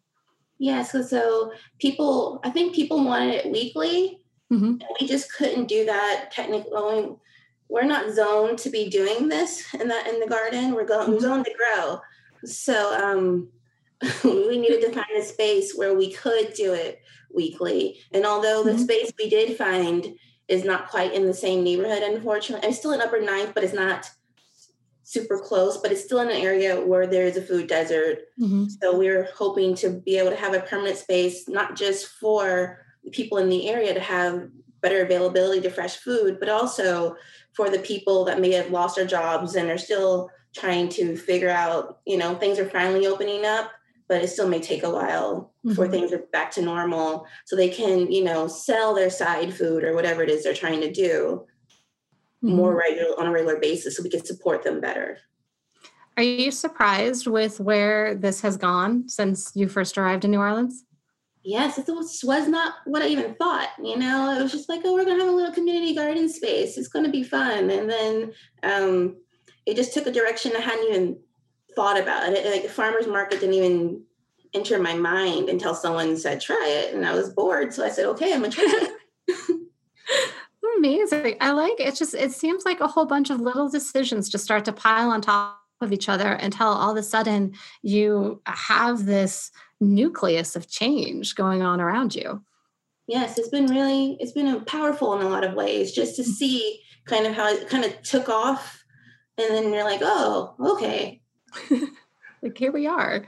Yeah, 0.59 0.85
so 0.85 1.03
so 1.03 1.53
people, 1.81 2.39
I 2.45 2.51
think 2.51 2.73
people 2.73 3.05
wanted 3.05 3.35
it 3.35 3.51
weekly, 3.51 4.21
mm-hmm. 4.53 4.77
we 5.01 5.09
just 5.09 5.35
couldn't 5.35 5.67
do 5.67 5.85
that 5.87 6.31
technically. 6.31 7.17
We're 7.69 7.83
not 7.83 8.15
zoned 8.15 8.59
to 8.59 8.71
be 8.71 8.89
doing 8.89 9.29
this 9.29 9.65
in 9.75 9.89
the 9.89 10.09
in 10.09 10.21
the 10.21 10.29
garden. 10.29 10.73
We're 10.73 10.87
going 10.87 11.11
mm-hmm. 11.11 11.19
zoned 11.19 11.47
to 11.47 11.55
grow, 11.59 11.99
so 12.45 12.95
um, 12.95 13.49
we 14.23 14.57
needed 14.57 14.83
to 14.83 14.93
find 14.93 15.19
a 15.19 15.25
space 15.25 15.75
where 15.75 15.95
we 15.95 16.13
could 16.13 16.55
do 16.55 16.75
it 16.75 17.01
weekly. 17.35 17.99
And 18.13 18.25
although 18.25 18.63
the 18.63 18.71
mm-hmm. 18.71 18.83
space 18.83 19.13
we 19.19 19.29
did 19.29 19.59
find 19.59 20.15
is 20.49 20.65
not 20.65 20.89
quite 20.89 21.15
in 21.15 21.27
the 21.27 21.35
same 21.35 21.65
neighborhood, 21.65 22.03
unfortunately. 22.03 22.67
I'm 22.67 22.75
still 22.75 22.93
in 22.93 23.01
Upper 23.01 23.21
Ninth, 23.21 23.53
but 23.55 23.65
it's 23.65 23.73
not 23.75 24.11
super 25.03 25.39
close, 25.39 25.77
but 25.77 25.93
it's 25.93 26.05
still 26.05 26.21
in 26.21 26.31
an 26.31 26.37
area 26.37 26.81
where 26.81 27.07
there 27.07 27.27
is 27.27 27.37
a 27.37 27.43
food 27.43 27.67
desert. 27.67 28.21
Mm-hmm. 28.41 28.67
So 28.81 28.97
we're 28.97 29.29
hoping 29.35 29.75
to 29.77 29.91
be 29.91 30.19
able 30.19 30.31
to 30.31 30.37
have 30.37 30.55
a 30.55 30.61
permanent 30.61 30.97
space, 30.97 31.49
not 31.49 31.77
just 31.77 32.09
for 32.09 32.85
people 33.13 33.39
in 33.39 33.49
the 33.49 33.69
area 33.69 33.93
to 33.95 34.01
have 34.01 34.49
better 34.81 35.03
availability 35.03 35.61
to 35.63 35.71
fresh 35.71 35.97
food, 35.97 36.39
but 36.41 36.49
also 36.49 37.17
for 37.53 37.71
the 37.71 37.79
people 37.79 38.25
that 38.25 38.41
may 38.41 38.53
have 38.53 38.71
lost 38.71 38.97
their 38.97 39.07
jobs 39.07 39.55
and 39.55 39.71
are 39.71 39.79
still 39.79 40.31
trying 40.55 40.89
to 40.89 41.17
figure 41.17 41.51
out, 41.51 42.01
you 42.07 42.17
know, 42.17 42.35
things 42.35 42.59
are 42.59 42.69
finally 42.69 43.07
opening 43.07 43.45
up 43.45 43.71
but 44.09 44.23
it 44.23 44.29
still 44.29 44.49
may 44.49 44.61
take 44.61 44.83
a 44.83 44.91
while 44.91 45.53
mm-hmm. 45.59 45.71
before 45.71 45.89
things 45.89 46.13
are 46.13 46.25
back 46.33 46.51
to 46.53 46.63
normal 46.63 47.27
so 47.45 47.57
they 47.57 47.69
can 47.69 48.11
you 48.11 48.23
know 48.23 48.47
sell 48.47 48.95
their 48.95 49.11
side 49.11 49.53
food 49.53 49.85
or 49.85 49.95
whatever 49.95 50.23
it 50.23 50.31
is 50.31 50.45
they're 50.45 50.55
trying 50.55 50.81
to 50.81 50.93
do 50.93 51.47
mm-hmm. 52.45 52.57
more 52.57 52.77
regular 52.77 53.19
on 53.19 53.27
a 53.27 53.31
regular 53.31 53.59
basis 53.59 53.97
so 53.97 54.03
we 54.03 54.11
can 54.11 54.25
support 54.25 54.63
them 54.63 54.81
better. 54.81 55.19
Are 56.17 56.23
you 56.23 56.53
surprised 56.53 57.27
with 57.27 57.59
where 57.59 58.15
this 58.15 58.41
has 58.43 58.57
gone 58.57 59.09
since 59.09 59.51
you 59.55 59.69
first 59.69 59.99
arrived 59.99 60.25
in 60.25 60.31
New 60.31 60.39
Orleans? 60.39 60.85
Yes, 61.43 61.77
it 61.77 61.87
was, 61.89 62.49
not 62.49 62.75
what 62.87 63.03
I 63.03 63.09
even 63.09 63.35
thought. 63.35 63.69
You 63.83 63.99
know, 63.99 64.35
it 64.35 64.43
was 64.43 64.53
just 64.53 64.69
like, 64.69 64.81
oh, 64.85 64.95
we're 64.95 65.05
gonna 65.05 65.25
have 65.25 65.33
a 65.33 65.37
little 65.37 65.53
community 65.53 65.95
garden 65.95 66.29
space. 66.29 66.79
It's 66.79 66.89
gonna 66.89 67.11
be 67.11 67.23
fun, 67.23 67.69
and 67.69 67.91
then 67.91 68.33
um, 68.63 69.17
it 69.67 69.77
just 69.77 69.93
took 69.93 70.07
a 70.07 70.13
direction 70.13 70.53
I 70.57 70.61
hadn't 70.61 70.89
even 70.89 71.19
thought 71.75 72.01
about. 72.01 72.33
It 72.33 72.47
like 72.47 72.65
a 72.65 72.69
farmers 72.69 73.07
market 73.07 73.41
didn't 73.41 73.55
even 73.55 74.03
enter 74.55 74.79
my 74.79 74.95
mind 74.95 75.49
until 75.49 75.75
someone 75.75 76.17
said 76.17 76.41
try 76.41 76.67
it, 76.69 76.95
and 76.95 77.07
I 77.07 77.15
was 77.15 77.31
bored, 77.31 77.75
so 77.75 77.85
I 77.85 77.91
said, 77.91 78.07
okay, 78.07 78.33
I'm 78.33 78.41
gonna 78.41 78.53
try 78.53 78.91
it. 79.29 79.61
Amazing. 80.79 81.37
I 81.41 81.53
like 81.53 81.79
it. 81.79 81.95
Just 81.95 82.15
it 82.15 82.33
seems 82.33 82.65
like 82.65 82.81
a 82.81 82.89
whole 82.89 83.07
bunch 83.07 83.31
of 83.31 83.41
little 83.41 83.69
decisions 83.69 84.29
to 84.31 84.39
start 84.39 84.65
to 84.67 84.73
pile 84.73 85.11
on 85.11 85.21
top 85.21 85.61
of 85.81 85.93
each 85.93 86.09
other 86.09 86.33
until 86.33 86.69
all 86.69 86.93
of 86.93 86.97
a 86.97 87.03
sudden 87.03 87.55
you 87.83 88.41
have 88.47 89.07
this 89.07 89.51
nucleus 89.81 90.57
of 90.57 90.69
change 90.69 91.35
going 91.35 91.63
on 91.63 91.81
around 91.81 92.15
you. 92.15 92.43
Yes, 93.07 93.39
it's 93.39 93.49
been 93.49 93.67
really 93.67 94.17
it's 94.21 94.33
been 94.33 94.65
powerful 94.65 95.19
in 95.19 95.27
a 95.27 95.29
lot 95.29 95.45
of 95.45 95.55
ways 95.55 95.93
just 95.93 96.17
to 96.17 96.23
mm. 96.23 96.27
see 96.27 96.81
kind 97.07 97.27
of 97.27 97.35
how 97.35 97.49
it 97.49 97.69
kind 97.69 97.85
of 97.85 98.01
took 98.03 98.29
off 98.29 98.85
and 99.37 99.51
then 99.51 99.73
you're 99.73 99.85
like, 99.85 100.01
"Oh, 100.03 100.55
okay." 100.61 101.21
like 102.43 102.57
here 102.57 102.73
we 102.73 102.87
are. 102.87 103.27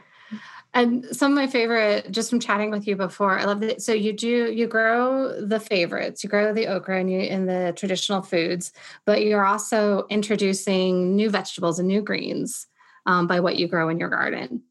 And 0.74 1.06
some 1.06 1.32
of 1.32 1.36
my 1.36 1.46
favorite, 1.46 2.10
just 2.10 2.28
from 2.28 2.38
chatting 2.38 2.70
with 2.70 2.86
you 2.86 2.96
before, 2.96 3.38
I 3.38 3.44
love 3.44 3.60
that. 3.60 3.80
So 3.80 3.92
you 3.92 4.12
do 4.12 4.52
you 4.52 4.66
grow 4.66 5.40
the 5.40 5.58
favorites, 5.58 6.22
you 6.22 6.28
grow 6.28 6.52
the 6.52 6.66
okra 6.66 7.00
and 7.00 7.10
you 7.10 7.20
in 7.20 7.46
the 7.46 7.72
traditional 7.76 8.20
foods, 8.20 8.72
but 9.06 9.22
you're 9.22 9.46
also 9.46 10.06
introducing 10.10 11.16
new 11.16 11.30
vegetables 11.30 11.78
and 11.78 11.88
new 11.88 12.02
greens 12.02 12.66
um, 13.06 13.26
by 13.26 13.40
what 13.40 13.56
you 13.56 13.68
grow 13.68 13.88
in 13.88 13.98
your 13.98 14.10
garden. 14.10 14.62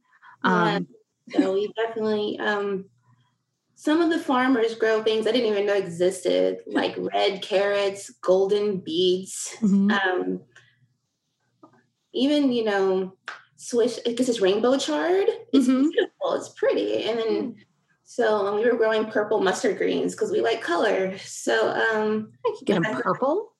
Um, 0.43 0.87
so 1.31 1.53
we 1.53 1.73
definitely 1.73 2.37
um, 2.37 2.85
some 3.75 4.01
of 4.01 4.09
the 4.09 4.19
farmers 4.19 4.75
grow 4.75 5.01
things 5.01 5.25
I 5.25 5.31
didn't 5.31 5.51
even 5.51 5.65
know 5.65 5.73
existed, 5.73 6.59
like 6.67 6.95
red 6.97 7.41
carrots, 7.41 8.09
golden 8.21 8.77
beets, 8.77 9.55
mm-hmm. 9.57 9.91
um, 9.91 10.41
even 12.13 12.51
you 12.51 12.63
know, 12.63 13.15
swish 13.65 13.99
because 14.05 14.29
it's 14.29 14.41
rainbow 14.41 14.77
chard. 14.77 15.27
It's 15.53 15.67
mm-hmm. 15.67 15.89
beautiful. 15.89 16.33
It's 16.33 16.49
pretty, 16.49 17.03
and 17.03 17.19
then. 17.19 17.27
Mm. 17.27 17.55
So 18.07 18.45
um, 18.45 18.57
we 18.57 18.69
were 18.69 18.77
growing 18.77 19.07
purple 19.07 19.41
mustard 19.41 19.79
greens 19.79 20.13
because 20.13 20.31
we 20.31 20.39
like 20.39 20.61
color. 20.61 21.17
So 21.17 21.69
um, 21.69 22.31
I 22.45 22.55
could 22.55 22.67
get 22.67 22.83
them 22.83 23.01
purple. 23.01 23.53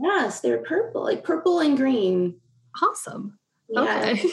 Yes, 0.00 0.40
they're 0.40 0.62
purple, 0.62 1.02
like 1.02 1.24
purple 1.24 1.58
and 1.58 1.76
green. 1.76 2.36
Awesome. 2.80 3.40
Yeah. 3.68 4.14
Okay. 4.14 4.30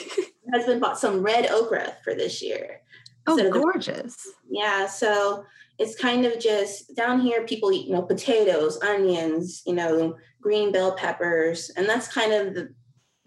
husband 0.53 0.81
bought 0.81 0.99
some 0.99 1.21
red 1.21 1.49
okra 1.49 1.93
for 2.03 2.13
this 2.13 2.41
year. 2.41 2.81
Oh, 3.27 3.37
so 3.37 3.51
gorgeous. 3.51 4.15
The, 4.15 4.31
yeah. 4.49 4.87
So 4.87 5.45
it's 5.77 5.95
kind 5.95 6.25
of 6.25 6.39
just 6.39 6.95
down 6.95 7.21
here, 7.21 7.45
people 7.45 7.71
eat, 7.71 7.87
you 7.87 7.93
know, 7.93 8.01
potatoes, 8.01 8.79
onions, 8.81 9.61
you 9.65 9.73
know, 9.73 10.17
green 10.41 10.71
bell 10.71 10.93
peppers. 10.95 11.69
And 11.75 11.87
that's 11.87 12.07
kind 12.07 12.33
of 12.33 12.53
the, 12.53 12.73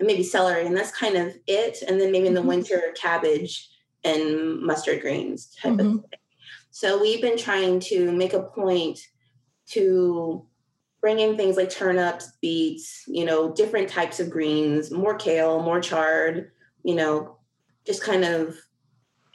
maybe 0.00 0.22
celery. 0.22 0.66
And 0.66 0.76
that's 0.76 0.96
kind 0.96 1.16
of 1.16 1.34
it. 1.46 1.78
And 1.86 2.00
then 2.00 2.12
maybe 2.12 2.26
in 2.26 2.34
the 2.34 2.40
mm-hmm. 2.40 2.48
winter, 2.48 2.80
cabbage 3.00 3.68
and 4.04 4.60
mustard 4.60 5.00
greens 5.00 5.54
type 5.60 5.72
mm-hmm. 5.72 5.80
of 5.80 6.00
thing. 6.02 6.20
So 6.70 7.00
we've 7.00 7.20
been 7.20 7.38
trying 7.38 7.80
to 7.80 8.10
make 8.10 8.32
a 8.32 8.42
point 8.42 8.98
to 9.68 10.46
bring 11.00 11.18
in 11.18 11.36
things 11.36 11.56
like 11.56 11.68
turnips, 11.68 12.32
beets, 12.40 13.04
you 13.06 13.24
know, 13.24 13.52
different 13.52 13.88
types 13.88 14.20
of 14.20 14.30
greens, 14.30 14.90
more 14.90 15.14
kale, 15.14 15.60
more 15.62 15.80
chard, 15.80 16.52
you 16.84 16.94
know, 16.94 17.38
just 17.84 18.02
kind 18.02 18.24
of, 18.24 18.56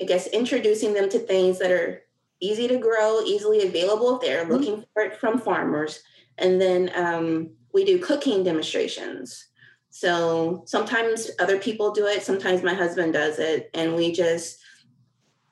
I 0.02 0.06
guess, 0.06 0.28
introducing 0.28 0.94
them 0.94 1.10
to 1.10 1.20
things 1.20 1.60
that 1.60 1.72
are 1.72 2.02
easy 2.40 2.68
to 2.68 2.78
grow, 2.78 3.22
easily 3.26 3.68
available 3.68 4.16
if 4.16 4.22
they're 4.22 4.44
mm-hmm. 4.44 4.54
looking 4.54 4.86
for 4.94 5.04
it 5.04 5.20
from 5.20 5.40
farmers. 5.40 6.02
And 6.38 6.62
then 6.62 6.92
um, 6.96 7.52
we 7.74 7.84
do 7.84 8.00
cooking 8.00 8.44
demonstrations. 8.44 9.48
So 10.00 10.62
sometimes 10.68 11.32
other 11.40 11.58
people 11.58 11.92
do 11.92 12.06
it, 12.06 12.22
sometimes 12.22 12.62
my 12.62 12.76
husband 12.76 13.14
does 13.14 13.40
it, 13.40 13.72
and 13.74 13.96
we 13.96 14.12
just 14.12 14.60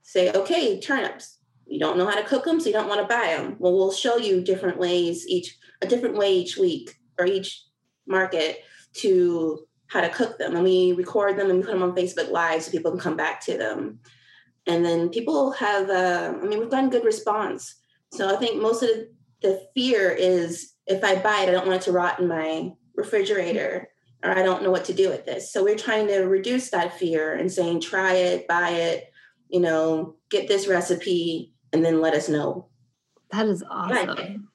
say, 0.03 0.31
okay, 0.33 0.79
turnips. 0.79 1.39
You 1.65 1.79
don't 1.79 1.97
know 1.97 2.05
how 2.05 2.13
to 2.13 2.27
cook 2.27 2.45
them, 2.45 2.59
so 2.59 2.67
you 2.67 2.73
don't 2.73 2.87
want 2.87 3.01
to 3.01 3.07
buy 3.07 3.33
them. 3.35 3.55
Well, 3.57 3.73
we'll 3.73 3.91
show 3.91 4.17
you 4.17 4.43
different 4.43 4.77
ways 4.77 5.27
each 5.27 5.57
a 5.81 5.87
different 5.87 6.15
way 6.15 6.31
each 6.31 6.57
week 6.57 6.95
or 7.17 7.25
each 7.25 7.63
market 8.05 8.59
to 8.97 9.65
how 9.87 10.01
to 10.01 10.09
cook 10.09 10.37
them. 10.37 10.53
And 10.53 10.63
we 10.63 10.93
record 10.93 11.37
them 11.37 11.49
and 11.49 11.57
we 11.57 11.65
put 11.65 11.71
them 11.71 11.81
on 11.81 11.95
Facebook 11.95 12.29
Live 12.29 12.61
so 12.61 12.69
people 12.69 12.91
can 12.91 12.99
come 12.99 13.17
back 13.17 13.41
to 13.45 13.57
them. 13.57 13.97
And 14.67 14.85
then 14.85 15.09
people 15.09 15.53
have, 15.53 15.89
uh, 15.89 16.35
I 16.39 16.45
mean, 16.45 16.59
we've 16.59 16.69
gotten 16.69 16.91
good 16.91 17.03
response. 17.03 17.77
So 18.11 18.31
I 18.31 18.37
think 18.37 18.61
most 18.61 18.83
of 18.83 18.89
the, 19.41 19.67
fear 19.73 20.11
is 20.11 20.73
if 20.85 21.03
I 21.03 21.15
buy 21.15 21.41
it, 21.41 21.49
I 21.49 21.51
don't 21.51 21.65
want 21.65 21.81
it 21.81 21.85
to 21.85 21.91
rot 21.91 22.19
in 22.19 22.27
my 22.27 22.73
refrigerator 22.95 23.89
or 24.23 24.31
I 24.31 24.43
don't 24.43 24.63
know 24.63 24.71
what 24.71 24.85
to 24.85 24.93
do 24.93 25.09
with 25.09 25.25
this. 25.25 25.51
So 25.51 25.63
we're 25.63 25.77
trying 25.77 26.07
to 26.07 26.21
reduce 26.21 26.69
that 26.71 26.97
fear 26.97 27.33
and 27.33 27.51
saying, 27.51 27.81
try 27.81 28.13
it, 28.13 28.47
buy 28.47 28.69
it, 28.69 29.11
you 29.49 29.59
know, 29.59 30.15
get 30.29 30.47
this 30.47 30.67
recipe, 30.67 31.53
and 31.71 31.83
then 31.83 32.01
let 32.01 32.13
us 32.13 32.29
know. 32.29 32.67
That 33.31 33.47
is 33.47 33.63
awesome. 33.69 34.49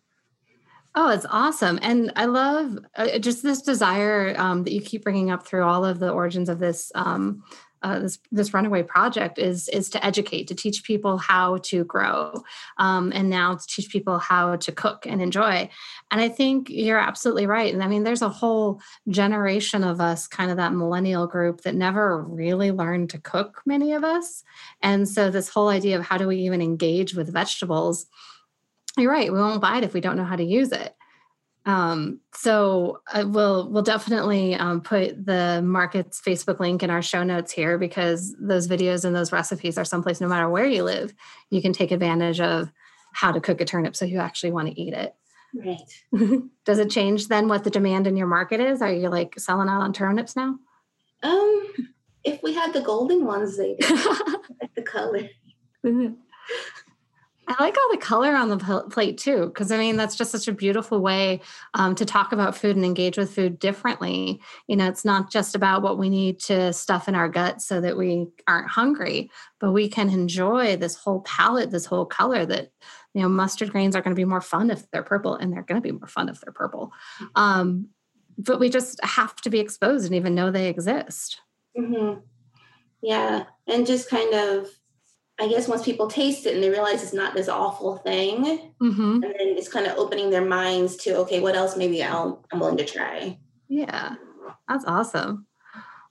Oh, 0.94 1.11
it's 1.11 1.27
awesome. 1.31 1.79
And 1.83 2.12
I 2.16 2.25
love 2.25 2.77
uh, 2.96 3.18
just 3.18 3.42
this 3.42 3.62
desire 3.62 4.35
um, 4.37 4.64
that 4.64 4.73
you 4.73 4.81
keep 4.81 5.05
bringing 5.05 5.31
up 5.31 5.46
through 5.46 5.62
all 5.62 5.85
of 5.85 6.01
the 6.01 6.11
origins 6.11 6.49
of 6.49 6.59
this. 6.59 6.90
Um, 6.94 7.44
uh, 7.83 7.99
this 8.01 8.19
this 8.31 8.53
runaway 8.53 8.83
project 8.83 9.38
is 9.38 9.69
is 9.69 9.88
to 9.88 10.05
educate 10.05 10.47
to 10.47 10.55
teach 10.55 10.85
people 10.85 11.16
how 11.16 11.59
to 11.59 11.85
grow 11.85 12.43
um, 12.79 13.12
and 13.14 13.31
now 13.31 13.55
to 13.55 13.66
teach 13.66 13.90
people 13.90 14.19
how 14.19 14.57
to 14.57 14.73
cook 14.73 15.07
and 15.07 15.23
enjoy 15.23 15.69
and 16.11 16.21
i 16.21 16.29
think 16.29 16.69
you're 16.69 16.99
absolutely 16.99 17.47
right 17.47 17.73
and 17.73 17.83
i 17.83 17.87
mean 17.87 18.03
there's 18.03 18.23
a 18.23 18.29
whole 18.29 18.81
generation 19.09 19.83
of 19.83 20.01
us 20.01 20.27
kind 20.27 20.51
of 20.51 20.57
that 20.57 20.75
millennial 20.75 21.27
group 21.27 21.62
that 21.62 21.75
never 21.75 22.23
really 22.25 22.71
learned 22.71 23.11
to 23.11 23.19
cook 23.19 23.62
many 23.66 23.93
of 23.93 24.05
us 24.05 24.43
and 24.83 25.09
so 25.09 25.31
this 25.31 25.49
whole 25.49 25.69
idea 25.69 25.99
of 25.99 26.05
how 26.05 26.16
do 26.16 26.27
we 26.27 26.37
even 26.37 26.61
engage 26.61 27.14
with 27.14 27.33
vegetables 27.33 28.07
you're 28.99 29.11
right. 29.11 29.33
We 29.33 29.38
won't 29.38 29.61
buy 29.61 29.79
it 29.79 29.85
if 29.85 29.95
we 29.95 30.01
don't 30.01 30.16
know 30.16 30.25
how 30.25 30.37
to 30.37 30.45
use 30.45 30.73
it. 30.73 30.95
Um, 31.66 32.20
so 32.33 33.03
I 33.12 33.25
will 33.25 33.70
we'll 33.70 33.83
definitely 33.83 34.55
um, 34.55 34.81
put 34.81 35.27
the 35.27 35.61
market's 35.62 36.20
Facebook 36.20 36.59
link 36.59 36.83
in 36.83 36.90
our 36.90 37.03
show 37.03 37.23
notes 37.23 37.53
here 37.53 37.77
because 37.77 38.35
those 38.40 38.66
videos 38.66 39.05
and 39.05 39.14
those 39.14 39.33
recipes 39.33 39.77
are 39.77 39.85
someplace 39.85 40.20
no 40.20 40.29
matter 40.29 40.49
where 40.49 40.66
you 40.66 40.83
live, 40.83 41.12
you 41.51 41.61
can 41.61 41.73
take 41.73 41.90
advantage 41.90 42.40
of 42.40 42.73
how 43.12 43.31
to 43.33 43.40
cook 43.40 43.61
a 43.61 43.64
turnip 43.64 43.94
so 43.94 44.05
you 44.05 44.18
actually 44.18 44.53
want 44.53 44.68
to 44.68 44.81
eat 44.81 44.94
it. 44.94 45.14
Right. 45.55 46.40
Does 46.64 46.79
it 46.79 46.90
change 46.90 47.29
then 47.29 47.49
what 47.49 47.64
the 47.64 47.70
demand 47.70 48.07
in 48.07 48.16
your 48.16 48.27
market 48.27 48.61
is? 48.61 48.81
Are 48.81 48.92
you 48.92 49.09
like 49.09 49.38
selling 49.38 49.68
out 49.68 49.83
on 49.83 49.92
turnips 49.92 50.37
now? 50.37 50.59
Um, 51.23 51.73
if 52.25 52.42
we 52.42 52.55
had 52.55 52.73
the 52.73 52.81
golden 52.81 53.27
ones, 53.27 53.57
they 53.59 53.77
like 53.81 54.75
the 54.75 54.83
color. 54.83 55.29
I 57.51 57.63
like 57.63 57.77
all 57.77 57.91
the 57.91 57.99
color 57.99 58.37
on 58.37 58.49
the 58.49 58.85
plate 58.91 59.19
too, 59.19 59.47
because 59.47 59.73
I 59.73 59.77
mean, 59.77 59.97
that's 59.97 60.15
just 60.15 60.31
such 60.31 60.47
a 60.47 60.53
beautiful 60.53 61.01
way 61.01 61.41
um, 61.75 61.97
to 61.97 62.05
talk 62.05 62.31
about 62.31 62.57
food 62.57 62.77
and 62.77 62.85
engage 62.85 63.19
with 63.19 63.35
food 63.35 63.59
differently. 63.59 64.41
You 64.69 64.77
know, 64.77 64.87
it's 64.87 65.05
not 65.05 65.33
just 65.33 65.57
about 65.57 65.83
what 65.83 65.99
we 65.99 66.09
need 66.09 66.39
to 66.41 66.73
stuff 66.73 67.09
in 67.09 67.17
our 67.17 67.29
gut 67.29 67.61
so 67.61 67.81
that 67.81 67.97
we 67.97 68.29
aren't 68.47 68.71
hungry, 68.71 69.31
but 69.59 69.73
we 69.73 69.89
can 69.89 70.11
enjoy 70.11 70.77
this 70.77 70.95
whole 70.95 71.23
palette, 71.23 71.73
this 71.73 71.87
whole 71.87 72.07
color 72.07 72.47
that, 72.47 72.71
you 73.15 73.23
know, 73.23 73.29
mustard 73.29 73.73
greens 73.73 73.97
are 73.97 74.03
going 74.03 74.15
to 74.15 74.21
be 74.21 74.25
more 74.25 74.41
fun 74.41 74.71
if 74.71 74.89
they're 74.91 75.03
purple 75.03 75.35
and 75.35 75.53
they're 75.53 75.65
going 75.65 75.81
to 75.81 75.87
be 75.87 75.97
more 75.97 76.07
fun 76.07 76.29
if 76.29 76.41
they're 76.41 76.53
purple. 76.53 76.93
Um, 77.35 77.89
but 78.39 78.61
we 78.61 78.71
just 78.71 79.03
have 79.05 79.37
to 79.43 79.51
be 79.51 79.59
exposed 79.59 80.07
and 80.07 80.15
even 80.15 80.37
know 80.37 80.51
they 80.51 80.69
exist. 80.69 81.41
Mm-hmm. 81.77 82.21
Yeah. 83.03 83.45
And 83.67 83.87
just 83.87 84.09
kind 84.09 84.35
of 84.35 84.69
I 85.40 85.48
guess 85.48 85.68
once 85.68 85.83
people 85.83 86.09
taste 86.09 86.46
it 86.46 86.55
and 86.55 86.62
they 86.62 86.70
realize 86.70 87.03
it's 87.03 87.12
not 87.12 87.35
this 87.35 87.48
awful 87.48 87.96
thing, 87.98 88.72
mm-hmm. 88.81 89.12
and 89.12 89.22
then 89.22 89.35
it's 89.35 89.68
kind 89.68 89.87
of 89.87 89.96
opening 89.96 90.31
their 90.31 90.44
minds 90.44 90.96
to 90.98 91.16
okay, 91.18 91.40
what 91.40 91.57
else 91.57 91.76
maybe 91.76 92.03
I'll 92.03 92.44
I'm 92.53 92.61
willing 92.61 92.76
to 92.76 92.85
try. 92.85 93.38
Yeah, 93.68 94.16
that's 94.68 94.85
awesome. 94.85 95.46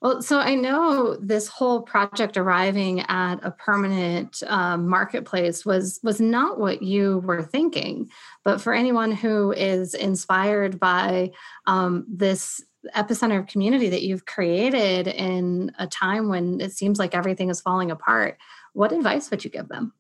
Well, 0.02 0.22
so 0.22 0.40
I 0.40 0.56
know 0.56 1.18
this 1.18 1.50
whole 1.50 1.82
project 1.82 2.38
arriving 2.38 3.02
at 3.02 3.36
a 3.44 3.52
permanent 3.52 4.42
um, 4.48 4.88
marketplace 4.88 5.66
was 5.66 6.00
was 6.04 6.22
not 6.22 6.58
what 6.58 6.82
you 6.82 7.18
were 7.20 7.44
thinking. 7.44 8.10
But 8.46 8.62
for 8.62 8.74
anyone 8.74 9.12
who 9.12 9.52
is 9.52 9.94
inspired 9.94 10.80
by 10.80 11.32
um, 11.68 12.06
this 12.08 12.64
epicenter 12.96 13.40
of 13.40 13.48
community 13.48 13.90
that 13.90 14.04
you've 14.04 14.26
created 14.26 15.08
in 15.08 15.72
a 15.80 15.86
time 15.86 16.30
when 16.30 16.62
it 16.62 16.72
seems 16.72 16.98
like 16.98 17.14
everything 17.14 17.50
is 17.50 17.60
falling 17.60 17.92
apart, 17.92 18.38
what 18.74 18.92
advice 18.92 19.30
would 19.32 19.44
you 19.44 19.50
give 19.50 19.68
them? 19.70 19.94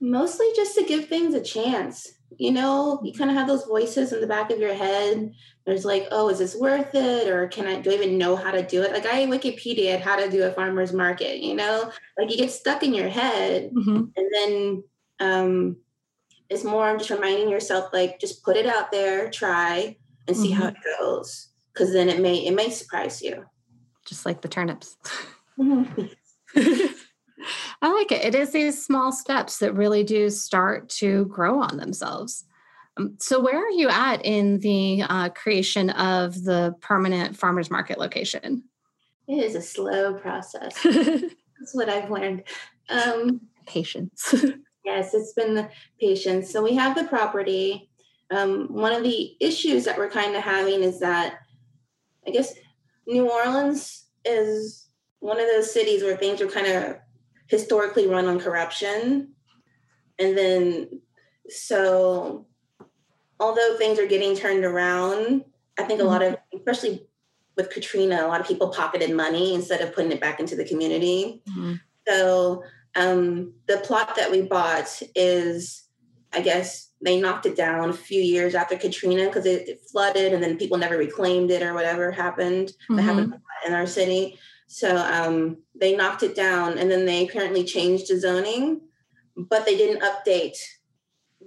Mostly 0.00 0.46
just 0.56 0.74
to 0.76 0.84
give 0.84 1.08
things 1.08 1.34
a 1.34 1.42
chance. 1.42 2.06
you 2.38 2.52
know, 2.52 3.00
you 3.02 3.12
kind 3.12 3.30
of 3.30 3.36
have 3.36 3.48
those 3.48 3.64
voices 3.64 4.12
in 4.12 4.20
the 4.20 4.26
back 4.26 4.50
of 4.50 4.58
your 4.58 4.74
head. 4.74 5.32
There's 5.66 5.84
like, 5.84 6.06
oh, 6.10 6.28
is 6.28 6.38
this 6.38 6.56
worth 6.56 6.94
it? 6.94 7.28
Or 7.28 7.48
can 7.48 7.66
I 7.66 7.80
do 7.80 7.90
I 7.90 7.94
even 7.94 8.18
know 8.18 8.36
how 8.36 8.50
to 8.50 8.62
do 8.66 8.82
it? 8.82 8.92
Like 8.92 9.06
I 9.06 9.26
Wikipedia 9.26 10.00
how 10.00 10.16
to 10.16 10.30
do 10.30 10.44
a 10.44 10.52
farmer's 10.52 10.92
market, 10.92 11.40
you 11.40 11.54
know, 11.54 11.90
like 12.18 12.30
you 12.30 12.36
get 12.36 12.50
stuck 12.50 12.82
in 12.82 12.94
your 12.94 13.08
head. 13.08 13.70
Mm-hmm. 13.72 14.04
And 14.16 14.30
then 14.32 14.84
um 15.20 15.76
it's 16.48 16.64
more 16.64 16.96
just 16.96 17.10
reminding 17.10 17.48
yourself, 17.48 17.92
like, 17.92 18.18
just 18.18 18.42
put 18.42 18.56
it 18.56 18.66
out 18.66 18.90
there, 18.90 19.30
try 19.30 19.96
and 20.26 20.36
see 20.36 20.50
mm-hmm. 20.50 20.62
how 20.62 20.68
it 20.68 20.74
goes. 20.98 21.48
Cause 21.74 21.92
then 21.92 22.08
it 22.08 22.20
may 22.20 22.46
it 22.46 22.54
may 22.54 22.70
surprise 22.70 23.22
you. 23.22 23.44
Just 24.06 24.26
like 24.26 24.40
the 24.40 24.48
turnips. 24.48 24.96
Mm-hmm. 25.58 26.06
I 27.82 27.92
like 27.92 28.12
it. 28.12 28.24
It 28.24 28.34
is 28.34 28.52
these 28.52 28.82
small 28.82 29.10
steps 29.10 29.58
that 29.58 29.74
really 29.74 30.04
do 30.04 30.28
start 30.28 30.88
to 30.90 31.24
grow 31.26 31.62
on 31.62 31.78
themselves. 31.78 32.44
Um, 32.96 33.16
so, 33.18 33.40
where 33.40 33.56
are 33.56 33.70
you 33.70 33.88
at 33.88 34.24
in 34.24 34.58
the 34.60 35.02
uh, 35.08 35.28
creation 35.30 35.90
of 35.90 36.44
the 36.44 36.74
permanent 36.80 37.36
farmers 37.36 37.70
market 37.70 37.98
location? 37.98 38.64
It 39.26 39.42
is 39.42 39.54
a 39.54 39.62
slow 39.62 40.14
process. 40.14 40.78
That's 40.82 41.74
what 41.74 41.88
I've 41.88 42.10
learned. 42.10 42.42
Um, 42.90 43.40
patience. 43.66 44.34
yes, 44.84 45.14
it's 45.14 45.32
been 45.32 45.54
the 45.54 45.70
patience. 45.98 46.50
So, 46.50 46.62
we 46.62 46.74
have 46.74 46.94
the 46.94 47.04
property. 47.04 47.88
Um, 48.30 48.68
one 48.72 48.92
of 48.92 49.02
the 49.02 49.36
issues 49.40 49.84
that 49.84 49.96
we're 49.96 50.10
kind 50.10 50.36
of 50.36 50.42
having 50.42 50.82
is 50.82 51.00
that 51.00 51.38
I 52.26 52.30
guess 52.30 52.54
New 53.06 53.30
Orleans 53.30 54.06
is 54.24 54.88
one 55.20 55.40
of 55.40 55.46
those 55.48 55.72
cities 55.72 56.02
where 56.02 56.16
things 56.16 56.40
are 56.40 56.46
kind 56.46 56.66
of 56.66 56.96
historically 57.50 58.06
run 58.06 58.26
on 58.26 58.38
corruption. 58.38 59.32
And 60.18 60.38
then, 60.38 61.00
so 61.48 62.46
although 63.40 63.76
things 63.76 63.98
are 63.98 64.06
getting 64.06 64.36
turned 64.36 64.64
around, 64.64 65.44
I 65.78 65.82
think 65.82 66.00
a 66.00 66.04
lot 66.04 66.22
of, 66.22 66.36
especially 66.54 67.06
with 67.56 67.70
Katrina, 67.70 68.24
a 68.24 68.28
lot 68.28 68.40
of 68.40 68.46
people 68.46 68.68
pocketed 68.68 69.14
money 69.14 69.54
instead 69.54 69.80
of 69.80 69.94
putting 69.94 70.12
it 70.12 70.20
back 70.20 70.38
into 70.38 70.54
the 70.54 70.64
community. 70.64 71.42
Mm-hmm. 71.48 71.74
So 72.06 72.62
um, 72.94 73.54
the 73.66 73.78
plot 73.78 74.14
that 74.16 74.30
we 74.30 74.42
bought 74.42 75.02
is, 75.14 75.84
I 76.32 76.40
guess, 76.42 76.90
they 77.02 77.20
knocked 77.20 77.46
it 77.46 77.56
down 77.56 77.90
a 77.90 77.94
few 77.94 78.20
years 78.20 78.54
after 78.54 78.76
Katrina 78.76 79.24
because 79.26 79.46
it, 79.46 79.68
it, 79.68 79.80
flooded 79.90 80.32
and 80.32 80.42
then 80.42 80.58
people 80.58 80.76
never 80.76 80.98
reclaimed 80.98 81.50
it 81.50 81.62
or 81.62 81.72
whatever 81.72 82.10
happened 82.10 82.68
mm-hmm. 82.68 82.96
that 82.96 83.02
happened 83.02 83.34
in 83.66 83.72
our 83.72 83.86
city. 83.86 84.38
So 84.72 84.96
um, 84.96 85.56
they 85.74 85.96
knocked 85.96 86.22
it 86.22 86.36
down 86.36 86.78
and 86.78 86.88
then 86.88 87.04
they 87.04 87.26
apparently 87.26 87.64
changed 87.64 88.08
the 88.08 88.20
zoning, 88.20 88.82
but 89.36 89.66
they 89.66 89.76
didn't 89.76 90.00
update 90.00 90.56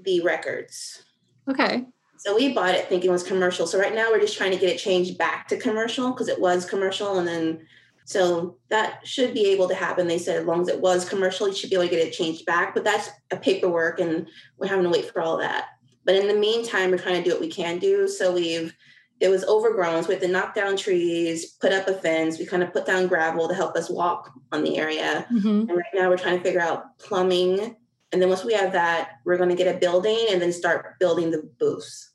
the 0.04 0.20
records. 0.20 1.06
Okay. 1.50 1.86
So 2.18 2.36
we 2.36 2.54
bought 2.54 2.76
it 2.76 2.90
thinking 2.90 3.10
it 3.10 3.14
was 3.14 3.24
commercial. 3.24 3.66
So 3.66 3.80
right 3.80 3.96
now 3.96 4.12
we're 4.12 4.20
just 4.20 4.38
trying 4.38 4.52
to 4.52 4.58
get 4.58 4.70
it 4.70 4.78
changed 4.78 5.18
back 5.18 5.48
to 5.48 5.58
commercial 5.58 6.12
because 6.12 6.28
it 6.28 6.42
was 6.42 6.66
commercial. 6.66 7.18
And 7.20 7.26
then 7.26 7.66
so 8.04 8.58
that 8.68 9.08
should 9.08 9.34
be 9.34 9.46
able 9.52 9.70
to 9.70 9.76
happen. 9.76 10.06
They 10.06 10.20
said 10.20 10.42
as 10.42 10.46
long 10.46 10.60
as 10.60 10.68
it 10.68 10.82
was 10.82 11.08
commercial, 11.08 11.48
you 11.48 11.56
should 11.56 11.70
be 11.70 11.78
able 11.78 11.86
to 11.86 11.96
get 11.96 12.06
it 12.06 12.12
changed 12.12 12.46
back. 12.46 12.74
But 12.74 12.84
that's 12.84 13.10
a 13.32 13.38
paperwork 13.38 14.02
and 14.02 14.28
we're 14.58 14.68
having 14.68 14.84
to 14.84 14.90
wait 14.90 15.10
for 15.10 15.22
all 15.22 15.38
that. 15.38 15.68
But 16.04 16.16
in 16.16 16.28
the 16.28 16.34
meantime, 16.34 16.92
we're 16.92 16.98
trying 16.98 17.24
to 17.24 17.30
do 17.30 17.34
what 17.34 17.40
we 17.40 17.50
can 17.50 17.80
do. 17.80 18.06
So 18.10 18.34
we've 18.34 18.76
it 19.20 19.30
was 19.30 19.46
overgrown. 19.46 20.04
So 20.04 20.10
we 20.10 20.16
had 20.16 20.24
to 20.24 20.28
knock 20.28 20.54
down 20.54 20.76
trees, 20.76 21.54
put 21.54 21.72
up 21.72 21.88
a 21.88 21.94
fence. 21.94 22.40
We 22.40 22.46
kind 22.46 22.64
of 22.64 22.74
put 22.74 22.86
down 22.86 23.08
gravel 23.08 23.48
to 23.48 23.54
help 23.54 23.76
us 23.76 23.90
walk 23.90 24.32
on 24.52 24.64
the 24.64 24.78
area. 24.78 25.26
Mm-hmm. 25.32 25.48
And 25.48 25.70
right 25.70 25.86
now 25.94 26.10
we're 26.10 26.18
trying 26.18 26.38
to 26.38 26.44
figure 26.44 26.62
out 26.62 26.98
plumbing. 27.00 27.76
And 28.12 28.22
then 28.22 28.30
once 28.30 28.44
we 28.44 28.54
have 28.54 28.74
that, 28.74 29.12
we're 29.24 29.38
going 29.38 29.50
to 29.50 29.56
get 29.56 29.74
a 29.74 29.80
building 29.80 30.26
and 30.30 30.42
then 30.42 30.52
start 30.52 31.00
building 31.00 31.32
the 31.32 31.50
booths. 31.60 32.12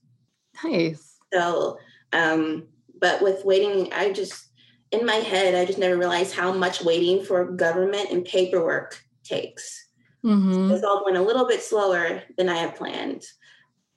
Nice. 0.62 1.16
So, 1.32 1.78
um, 2.12 2.68
but 3.00 3.22
with 3.22 3.44
waiting, 3.44 3.92
I 3.92 4.12
just, 4.12 4.48
in 4.90 5.06
my 5.06 5.14
head, 5.14 5.54
I 5.54 5.64
just 5.64 5.78
never 5.78 5.96
realized 5.96 6.34
how 6.34 6.52
much 6.52 6.82
waiting 6.82 7.24
for 7.24 7.52
government 7.52 8.10
and 8.10 8.24
paperwork 8.24 9.00
takes. 9.24 9.88
Mm-hmm. 10.24 10.68
So 10.68 10.74
it's 10.74 10.84
all 10.84 11.00
going 11.00 11.16
a 11.16 11.22
little 11.22 11.46
bit 11.46 11.62
slower 11.62 12.22
than 12.36 12.48
I 12.48 12.56
had 12.56 12.76
planned. 12.76 13.24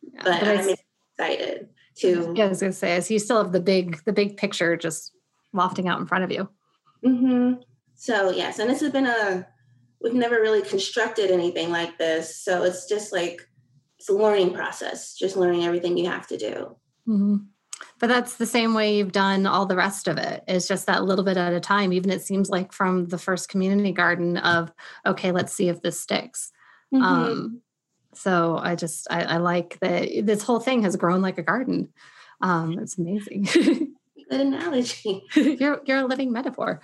Yeah, 0.02 0.22
but, 0.24 0.40
but 0.40 0.48
I'm 0.48 0.70
excited 1.20 1.68
to 1.98 2.34
yeah, 2.36 2.46
I 2.46 2.48
was 2.48 2.62
gonna 2.62 2.74
say, 2.74 2.96
as 2.96 3.12
you 3.12 3.20
still 3.20 3.44
have 3.44 3.52
the 3.52 3.60
big 3.60 4.04
the 4.06 4.14
big 4.14 4.38
picture 4.38 4.76
just 4.76 5.14
lofting 5.54 5.88
out 5.88 6.00
in 6.00 6.06
front 6.06 6.24
of 6.24 6.32
you. 6.32 6.50
Mm-hmm. 7.06 7.62
So 7.96 8.32
yes, 8.32 8.60
and 8.60 8.70
this 8.70 8.82
has 8.82 8.92
been 8.92 9.08
a 9.08 9.48
we've 10.02 10.14
never 10.14 10.36
really 10.36 10.62
constructed 10.62 11.32
anything 11.32 11.70
like 11.70 11.98
this, 11.98 12.44
so 12.44 12.64
it's 12.64 12.88
just 12.88 13.12
like 13.12 13.48
it's 14.00 14.10
a 14.10 14.14
learning 14.14 14.54
process, 14.54 15.14
just 15.14 15.38
learning 15.38 15.64
everything 15.64 15.98
you 15.98 16.10
have 16.10 16.28
to 16.28 16.38
do. 16.38 16.76
Mm-hmm. 17.08 17.36
But 18.00 18.08
that's 18.08 18.38
the 18.38 18.48
same 18.48 18.74
way 18.74 18.98
you've 18.98 19.12
done 19.12 19.46
all 19.46 19.66
the 19.66 19.76
rest 19.76 20.08
of 20.08 20.18
it. 20.18 20.44
It's 20.48 20.68
just 20.68 20.88
that 20.88 21.04
little 21.04 21.24
bit 21.24 21.38
at 21.38 21.54
a 21.54 21.60
time. 21.60 21.94
Even 21.94 22.10
it 22.10 22.24
seems 22.24 22.50
like 22.50 22.74
from 22.74 23.08
the 23.08 23.18
first 23.18 23.50
community 23.50 23.92
garden 23.92 24.38
of 24.38 24.72
okay, 25.06 25.32
let's 25.32 25.54
see 25.54 25.70
if 25.70 25.82
this 25.82 26.00
sticks. 26.00 26.52
Mm-hmm. 26.94 27.04
Um, 27.04 27.62
so 28.14 28.58
I 28.58 28.76
just 28.76 29.08
I, 29.10 29.24
I, 29.24 29.38
like 29.38 29.80
that 29.80 30.10
this 30.24 30.44
whole 30.44 30.60
thing 30.60 30.84
has 30.84 30.96
grown 30.96 31.22
like 31.22 31.38
a 31.38 31.44
garden. 31.44 31.90
Um, 32.42 32.80
it's 32.80 32.98
amazing. 32.98 33.48
Good 34.30 34.40
analogy. 34.40 35.24
you're 35.36 35.82
you're 35.86 36.00
a 36.00 36.06
living 36.06 36.32
metaphor. 36.32 36.82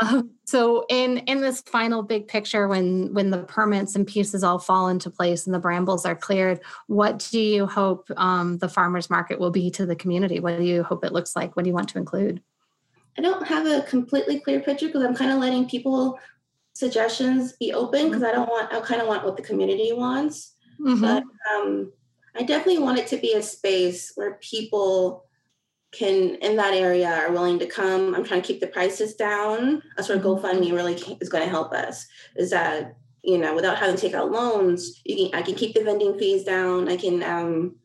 Um, 0.00 0.30
so 0.44 0.84
in 0.88 1.18
in 1.18 1.40
this 1.40 1.60
final 1.60 2.02
big 2.02 2.26
picture, 2.26 2.66
when 2.66 3.14
when 3.14 3.30
the 3.30 3.44
permits 3.44 3.94
and 3.94 4.06
pieces 4.06 4.42
all 4.42 4.58
fall 4.58 4.88
into 4.88 5.08
place 5.08 5.46
and 5.46 5.54
the 5.54 5.60
brambles 5.60 6.04
are 6.04 6.16
cleared, 6.16 6.60
what 6.88 7.28
do 7.30 7.38
you 7.38 7.66
hope 7.66 8.08
um, 8.16 8.58
the 8.58 8.68
farmers 8.68 9.08
market 9.08 9.38
will 9.38 9.52
be 9.52 9.70
to 9.70 9.86
the 9.86 9.94
community? 9.94 10.40
What 10.40 10.58
do 10.58 10.64
you 10.64 10.82
hope 10.82 11.04
it 11.04 11.12
looks 11.12 11.36
like? 11.36 11.54
What 11.54 11.62
do 11.62 11.68
you 11.68 11.74
want 11.74 11.90
to 11.90 11.98
include? 11.98 12.42
I 13.16 13.22
don't 13.22 13.46
have 13.46 13.66
a 13.66 13.82
completely 13.82 14.40
clear 14.40 14.58
picture 14.58 14.86
because 14.86 15.04
I'm 15.04 15.14
kind 15.14 15.30
of 15.30 15.38
letting 15.38 15.68
people 15.68 16.18
suggestions 16.72 17.52
be 17.52 17.72
open 17.72 18.06
because 18.06 18.22
I 18.22 18.32
don't 18.32 18.48
want 18.48 18.72
I 18.72 18.80
kind 18.80 19.00
of 19.00 19.06
want 19.06 19.24
what 19.24 19.36
the 19.36 19.42
community 19.42 19.92
wants. 19.92 20.56
Mm-hmm. 20.80 21.00
But 21.00 21.24
um, 21.54 21.92
I 22.36 22.42
definitely 22.42 22.82
want 22.82 22.98
it 22.98 23.06
to 23.08 23.16
be 23.16 23.34
a 23.34 23.42
space 23.42 24.12
where 24.14 24.34
people 24.34 25.24
can 25.92 26.36
in 26.36 26.56
that 26.56 26.74
area 26.74 27.08
are 27.08 27.32
willing 27.32 27.58
to 27.58 27.66
come. 27.66 28.14
I'm 28.14 28.24
trying 28.24 28.42
to 28.42 28.46
keep 28.46 28.60
the 28.60 28.68
prices 28.68 29.14
down. 29.14 29.82
That's 29.96 30.08
where 30.08 30.18
mm-hmm. 30.18 30.46
GoFundMe 30.46 30.72
really 30.72 30.94
is 31.20 31.28
going 31.28 31.44
to 31.44 31.50
help 31.50 31.72
us. 31.72 32.06
Is 32.36 32.50
that 32.50 32.96
you 33.22 33.38
know 33.38 33.54
without 33.54 33.78
having 33.78 33.96
to 33.96 34.00
take 34.00 34.14
out 34.14 34.30
loans, 34.30 35.00
you 35.04 35.16
can 35.16 35.38
I 35.38 35.42
can 35.42 35.54
keep 35.54 35.74
the 35.74 35.84
vending 35.84 36.18
fees 36.18 36.44
down. 36.44 36.88
I 36.88 36.96
can 36.96 37.22
um, 37.22 37.76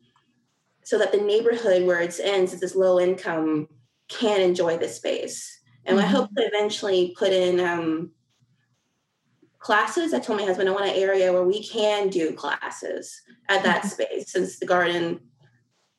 so 0.84 0.98
that 0.98 1.10
the 1.10 1.18
neighborhood 1.18 1.84
where 1.84 2.00
it's 2.00 2.20
in, 2.20 2.46
since 2.46 2.62
it's 2.62 2.76
low 2.76 3.00
income, 3.00 3.68
can 4.08 4.40
enjoy 4.40 4.78
the 4.78 4.88
space. 4.88 5.60
And 5.84 5.98
mm-hmm. 5.98 6.06
I 6.06 6.08
hope 6.08 6.30
to 6.36 6.42
eventually 6.42 7.14
put 7.18 7.32
in 7.32 7.60
um, 7.60 8.12
classes. 9.66 10.14
I 10.14 10.20
told 10.20 10.38
my 10.38 10.46
husband 10.46 10.68
I 10.68 10.72
want 10.72 10.84
an 10.84 10.94
area 10.94 11.32
where 11.32 11.42
we 11.42 11.60
can 11.60 12.08
do 12.08 12.32
classes 12.32 13.20
at 13.48 13.64
that 13.64 13.82
mm-hmm. 13.82 13.88
space 13.88 14.30
since 14.30 14.60
the 14.60 14.66
garden 14.66 15.18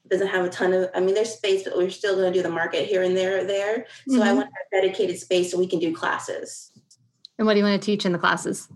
doesn't 0.09 0.29
have 0.29 0.45
a 0.45 0.49
ton 0.49 0.71
of 0.71 0.89
I 0.95 1.01
mean 1.01 1.13
there's 1.13 1.33
space, 1.33 1.63
but 1.63 1.75
we're 1.75 1.89
still 1.89 2.15
going 2.15 2.31
to 2.31 2.39
do 2.39 2.41
the 2.41 2.49
market 2.49 2.87
here 2.87 3.03
and 3.03 3.15
there 3.15 3.43
there. 3.43 3.85
So 4.07 4.13
mm-hmm. 4.13 4.23
I 4.23 4.31
want 4.31 4.47
a 4.47 4.75
dedicated 4.81 5.19
space 5.19 5.51
so 5.51 5.57
we 5.57 5.67
can 5.67 5.79
do 5.79 5.93
classes. 5.93 6.71
And 7.37 7.45
what 7.45 7.55
do 7.55 7.59
you 7.59 7.65
want 7.65 7.81
to 7.81 7.85
teach 7.85 8.05
in 8.05 8.13
the 8.13 8.17
classes? 8.17 8.69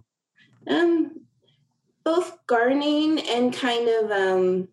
Um 0.67 1.21
both 2.03 2.45
gardening 2.45 3.19
and 3.29 3.53
kind 3.53 3.87
of 3.87 4.11
um 4.11 4.67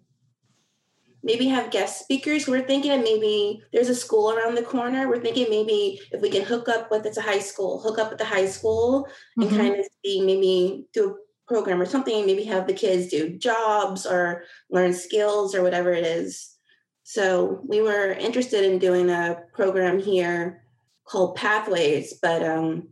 maybe 1.22 1.46
have 1.46 1.70
guest 1.70 2.00
speakers. 2.00 2.46
We're 2.46 2.66
thinking 2.66 2.92
of 2.92 3.00
maybe 3.00 3.62
there's 3.72 3.88
a 3.88 3.94
school 3.94 4.32
around 4.32 4.54
the 4.54 4.62
corner. 4.62 5.08
We're 5.08 5.20
thinking 5.20 5.46
maybe 5.50 6.00
if 6.12 6.20
we 6.20 6.30
can 6.30 6.44
hook 6.44 6.68
up 6.68 6.90
with 6.90 7.06
it's 7.06 7.16
a 7.16 7.22
high 7.22 7.40
school, 7.40 7.80
hook 7.80 7.98
up 7.98 8.10
with 8.10 8.18
the 8.18 8.24
high 8.24 8.46
school 8.46 9.08
mm-hmm. 9.38 9.42
and 9.42 9.50
kind 9.50 9.74
of 9.76 9.86
see 10.04 10.24
maybe 10.24 10.86
do 10.92 11.10
a 11.10 11.14
program 11.52 11.80
or 11.80 11.86
something, 11.86 12.26
maybe 12.26 12.44
have 12.44 12.66
the 12.66 12.72
kids 12.72 13.08
do 13.08 13.36
jobs 13.38 14.06
or 14.06 14.44
learn 14.70 14.92
skills 14.92 15.54
or 15.54 15.62
whatever 15.62 15.92
it 15.92 16.04
is. 16.04 16.54
So 17.02 17.60
we 17.66 17.80
were 17.80 18.12
interested 18.12 18.64
in 18.64 18.78
doing 18.78 19.10
a 19.10 19.42
program 19.54 19.98
here 19.98 20.62
called 21.04 21.36
Pathways, 21.36 22.14
but 22.20 22.42
um, 22.42 22.88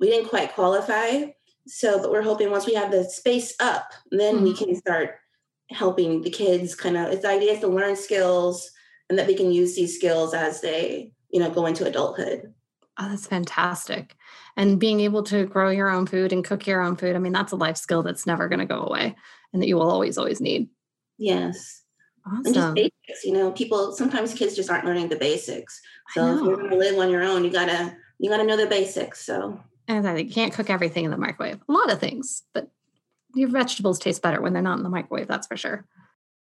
we 0.00 0.08
didn't 0.08 0.30
quite 0.30 0.54
qualify. 0.54 1.26
So, 1.66 2.00
but 2.00 2.10
we're 2.10 2.22
hoping 2.22 2.50
once 2.50 2.66
we 2.66 2.74
have 2.74 2.90
the 2.90 3.04
space 3.04 3.54
up, 3.60 3.90
then 4.10 4.36
mm-hmm. 4.36 4.44
we 4.44 4.56
can 4.56 4.74
start 4.76 5.16
helping 5.70 6.22
the 6.22 6.30
kids 6.30 6.74
kind 6.74 6.96
of 6.96 7.08
it's 7.08 7.22
the 7.22 7.28
idea 7.28 7.52
is 7.52 7.60
to 7.60 7.66
learn 7.66 7.96
skills 7.96 8.70
and 9.08 9.18
that 9.18 9.26
they 9.26 9.34
can 9.34 9.50
use 9.50 9.74
these 9.74 9.96
skills 9.96 10.34
as 10.34 10.60
they 10.60 11.12
you 11.30 11.40
know 11.40 11.50
go 11.50 11.66
into 11.66 11.86
adulthood. 11.86 12.52
Oh 12.98 13.08
that's 13.08 13.26
fantastic. 13.26 14.16
And 14.56 14.80
being 14.80 15.00
able 15.00 15.22
to 15.24 15.44
grow 15.44 15.68
your 15.68 15.90
own 15.90 16.06
food 16.06 16.32
and 16.32 16.44
cook 16.44 16.66
your 16.66 16.80
own 16.80 16.96
food 16.96 17.16
i 17.16 17.18
mean 17.18 17.32
that's 17.32 17.52
a 17.52 17.56
life 17.56 17.76
skill 17.76 18.02
that's 18.02 18.26
never 18.26 18.48
going 18.48 18.60
to 18.60 18.64
go 18.66 18.82
away 18.82 19.14
and 19.52 19.62
that 19.62 19.68
you 19.68 19.76
will 19.76 19.90
always 19.90 20.18
always 20.18 20.40
need. 20.40 20.68
Yes. 21.18 21.82
Awesome. 22.26 22.46
and 22.46 22.54
just 22.54 22.74
basics 22.74 23.24
you 23.24 23.32
know 23.32 23.52
people 23.52 23.92
sometimes 23.92 24.34
kids 24.34 24.56
just 24.56 24.70
aren't 24.70 24.84
learning 24.84 25.08
the 25.08 25.16
basics. 25.16 25.80
So 26.14 26.36
if 26.36 26.42
you're 26.42 26.56
going 26.56 26.70
to 26.70 26.76
live 26.76 26.98
on 26.98 27.10
your 27.10 27.22
own 27.22 27.44
you 27.44 27.50
gotta 27.50 27.96
you 28.18 28.30
gotta 28.30 28.44
know 28.44 28.56
the 28.56 28.66
basics 28.66 29.24
so. 29.24 29.60
And 29.88 30.08
I 30.08 30.24
can't 30.24 30.52
cook 30.52 30.68
everything 30.68 31.04
in 31.04 31.12
the 31.12 31.16
microwave. 31.16 31.60
A 31.68 31.72
lot 31.72 31.92
of 31.92 32.00
things 32.00 32.44
but 32.54 32.70
your 33.36 33.48
vegetables 33.48 33.98
taste 33.98 34.22
better 34.22 34.40
when 34.40 34.52
they're 34.52 34.62
not 34.62 34.78
in 34.78 34.82
the 34.84 34.90
microwave, 34.90 35.28
that's 35.28 35.46
for 35.46 35.56
sure. 35.56 35.86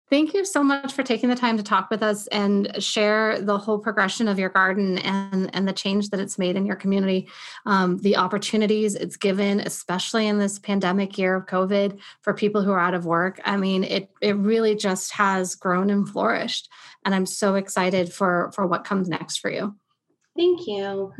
Thank 0.08 0.34
you 0.34 0.44
so 0.44 0.62
much 0.62 0.92
for 0.92 1.02
taking 1.02 1.28
the 1.28 1.34
time 1.34 1.56
to 1.56 1.64
talk 1.64 1.90
with 1.90 2.00
us 2.00 2.28
and 2.28 2.80
share 2.80 3.40
the 3.40 3.58
whole 3.58 3.80
progression 3.80 4.28
of 4.28 4.38
your 4.38 4.50
garden 4.50 4.98
and, 4.98 5.52
and 5.52 5.66
the 5.66 5.72
change 5.72 6.10
that 6.10 6.20
it's 6.20 6.38
made 6.38 6.54
in 6.54 6.64
your 6.64 6.76
community, 6.76 7.28
um, 7.64 7.98
the 7.98 8.16
opportunities 8.16 8.94
it's 8.94 9.16
given, 9.16 9.58
especially 9.58 10.28
in 10.28 10.38
this 10.38 10.60
pandemic 10.60 11.18
year 11.18 11.34
of 11.34 11.46
COVID 11.46 11.98
for 12.22 12.34
people 12.34 12.62
who 12.62 12.70
are 12.70 12.78
out 12.78 12.94
of 12.94 13.04
work. 13.04 13.40
I 13.44 13.56
mean, 13.56 13.82
it 13.82 14.08
it 14.20 14.36
really 14.36 14.76
just 14.76 15.12
has 15.14 15.56
grown 15.56 15.90
and 15.90 16.08
flourished, 16.08 16.68
and 17.04 17.12
I'm 17.12 17.26
so 17.26 17.56
excited 17.56 18.12
for 18.12 18.52
for 18.54 18.64
what 18.64 18.84
comes 18.84 19.08
next 19.08 19.38
for 19.38 19.50
you. 19.50 19.74
Thank 20.36 20.68
you. 20.68 21.12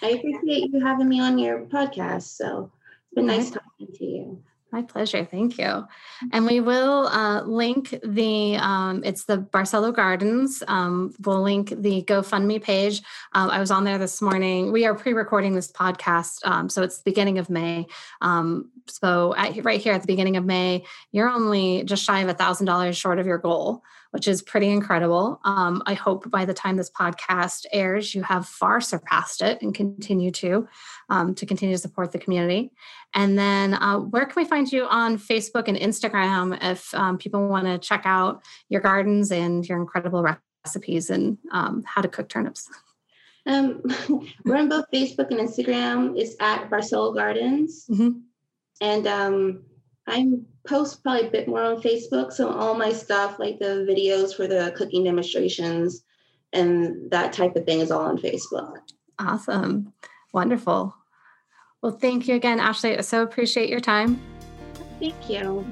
I 0.00 0.10
appreciate 0.10 0.70
you 0.72 0.78
having 0.80 1.08
me 1.08 1.20
on 1.20 1.38
your 1.38 1.66
podcast. 1.66 2.36
So 2.36 2.70
it's 3.06 3.14
been 3.16 3.26
nice 3.26 3.50
talking 3.50 3.88
to 3.94 4.04
you. 4.04 4.42
My 4.72 4.80
pleasure. 4.80 5.22
Thank 5.30 5.58
you. 5.58 5.86
And 6.32 6.46
we 6.46 6.60
will 6.60 7.06
uh, 7.08 7.42
link 7.42 7.94
the, 8.02 8.56
um, 8.56 9.02
it's 9.04 9.24
the 9.24 9.36
Barcelo 9.36 9.94
Gardens. 9.94 10.62
Um, 10.66 11.14
we'll 11.22 11.42
link 11.42 11.74
the 11.76 12.02
GoFundMe 12.02 12.62
page. 12.62 13.02
Um, 13.34 13.50
I 13.50 13.60
was 13.60 13.70
on 13.70 13.84
there 13.84 13.98
this 13.98 14.22
morning. 14.22 14.72
We 14.72 14.86
are 14.86 14.94
pre 14.94 15.12
recording 15.12 15.54
this 15.54 15.70
podcast. 15.70 16.38
Um, 16.46 16.70
so 16.70 16.82
it's 16.82 16.96
the 16.96 17.04
beginning 17.04 17.38
of 17.38 17.50
May. 17.50 17.86
Um, 18.22 18.70
so 18.86 19.34
at, 19.36 19.62
right 19.62 19.78
here 19.80 19.92
at 19.92 20.00
the 20.00 20.06
beginning 20.06 20.38
of 20.38 20.46
May, 20.46 20.84
you're 21.10 21.28
only 21.28 21.84
just 21.84 22.02
shy 22.02 22.20
of 22.20 22.30
a 22.30 22.34
$1,000 22.34 22.96
short 22.96 23.18
of 23.18 23.26
your 23.26 23.38
goal 23.38 23.82
which 24.12 24.28
is 24.28 24.42
pretty 24.42 24.68
incredible. 24.68 25.40
Um, 25.44 25.82
I 25.86 25.94
hope 25.94 26.30
by 26.30 26.44
the 26.44 26.54
time 26.54 26.76
this 26.76 26.90
podcast 26.90 27.64
airs, 27.72 28.14
you 28.14 28.22
have 28.22 28.46
far 28.46 28.80
surpassed 28.80 29.42
it 29.42 29.60
and 29.62 29.74
continue 29.74 30.30
to 30.32 30.68
um, 31.08 31.34
to 31.34 31.46
continue 31.46 31.74
to 31.74 31.80
support 31.80 32.12
the 32.12 32.18
community. 32.18 32.70
And 33.14 33.38
then, 33.38 33.74
uh, 33.74 33.98
where 33.98 34.26
can 34.26 34.42
we 34.42 34.48
find 34.48 34.70
you 34.70 34.86
on 34.86 35.18
Facebook 35.18 35.66
and 35.66 35.76
Instagram 35.76 36.58
if 36.62 36.94
um, 36.94 37.18
people 37.18 37.48
want 37.48 37.66
to 37.66 37.78
check 37.78 38.02
out 38.04 38.42
your 38.68 38.80
gardens 38.80 39.32
and 39.32 39.66
your 39.66 39.80
incredible 39.80 40.24
recipes 40.64 41.10
and 41.10 41.38
um, 41.50 41.82
how 41.86 42.02
to 42.02 42.08
cook 42.08 42.28
turnips? 42.28 42.68
Um, 43.46 43.82
we're 44.44 44.56
on 44.56 44.68
both 44.68 44.86
Facebook 44.92 45.30
and 45.30 45.40
Instagram. 45.40 46.18
It's 46.18 46.36
at 46.40 46.70
Barcelo 46.70 47.14
Gardens. 47.14 47.86
Mm-hmm. 47.90 48.18
And 48.80 49.06
um, 49.06 49.64
I'm 50.06 50.46
post 50.66 51.02
probably 51.02 51.28
a 51.28 51.30
bit 51.30 51.48
more 51.48 51.62
on 51.62 51.80
Facebook. 51.80 52.32
So 52.32 52.48
all 52.48 52.74
my 52.74 52.92
stuff, 52.92 53.38
like 53.38 53.58
the 53.58 53.86
videos 53.88 54.34
for 54.34 54.46
the 54.46 54.72
cooking 54.76 55.04
demonstrations 55.04 56.02
and 56.52 57.10
that 57.10 57.32
type 57.32 57.56
of 57.56 57.64
thing 57.64 57.80
is 57.80 57.90
all 57.90 58.02
on 58.02 58.18
Facebook. 58.18 58.78
Awesome. 59.18 59.92
Wonderful. 60.32 60.94
Well, 61.82 61.92
thank 61.92 62.28
you 62.28 62.34
again, 62.34 62.60
Ashley. 62.60 62.96
I 62.96 63.00
so 63.00 63.22
appreciate 63.22 63.68
your 63.68 63.80
time. 63.80 64.20
Thank 65.00 65.28
you. 65.28 65.66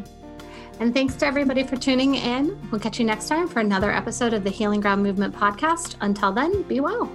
And 0.81 0.95
thanks 0.95 1.15
to 1.17 1.27
everybody 1.27 1.63
for 1.63 1.77
tuning 1.77 2.15
in. 2.15 2.59
We'll 2.71 2.81
catch 2.81 2.99
you 2.99 3.05
next 3.05 3.29
time 3.29 3.47
for 3.47 3.61
another 3.61 3.93
episode 3.93 4.33
of 4.33 4.45
the 4.45 4.51
Healing 4.51 4.81
Ground 4.81 5.03
Movement 5.03 5.35
podcast. 5.35 5.97
Until 6.01 6.33
then, 6.33 6.63
be 6.63 6.81
well. 6.81 7.13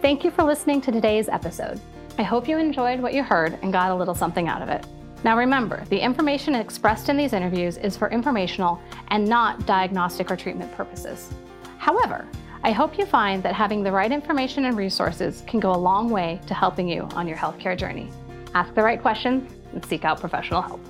Thank 0.00 0.24
you 0.24 0.30
for 0.30 0.44
listening 0.44 0.80
to 0.82 0.92
today's 0.92 1.28
episode. 1.28 1.80
I 2.18 2.22
hope 2.22 2.48
you 2.48 2.56
enjoyed 2.56 3.00
what 3.00 3.12
you 3.12 3.22
heard 3.22 3.58
and 3.62 3.72
got 3.72 3.90
a 3.90 3.94
little 3.94 4.14
something 4.14 4.48
out 4.48 4.62
of 4.62 4.70
it. 4.70 4.86
Now 5.24 5.36
remember, 5.36 5.84
the 5.88 5.98
information 5.98 6.54
expressed 6.54 7.08
in 7.08 7.16
these 7.16 7.32
interviews 7.32 7.78
is 7.78 7.96
for 7.96 8.10
informational 8.10 8.80
and 9.08 9.26
not 9.26 9.66
diagnostic 9.66 10.30
or 10.30 10.36
treatment 10.36 10.74
purposes. 10.76 11.32
However, 11.78 12.26
I 12.62 12.72
hope 12.72 12.98
you 12.98 13.06
find 13.06 13.42
that 13.42 13.54
having 13.54 13.82
the 13.82 13.92
right 13.92 14.10
information 14.10 14.64
and 14.64 14.76
resources 14.76 15.42
can 15.46 15.60
go 15.60 15.72
a 15.72 15.76
long 15.76 16.10
way 16.10 16.40
to 16.46 16.54
helping 16.54 16.88
you 16.88 17.02
on 17.14 17.26
your 17.28 17.36
healthcare 17.36 17.76
journey. 17.76 18.10
Ask 18.54 18.74
the 18.74 18.82
right 18.82 19.00
questions 19.00 19.50
and 19.72 19.84
seek 19.84 20.04
out 20.04 20.20
professional 20.20 20.62
help. 20.62 20.80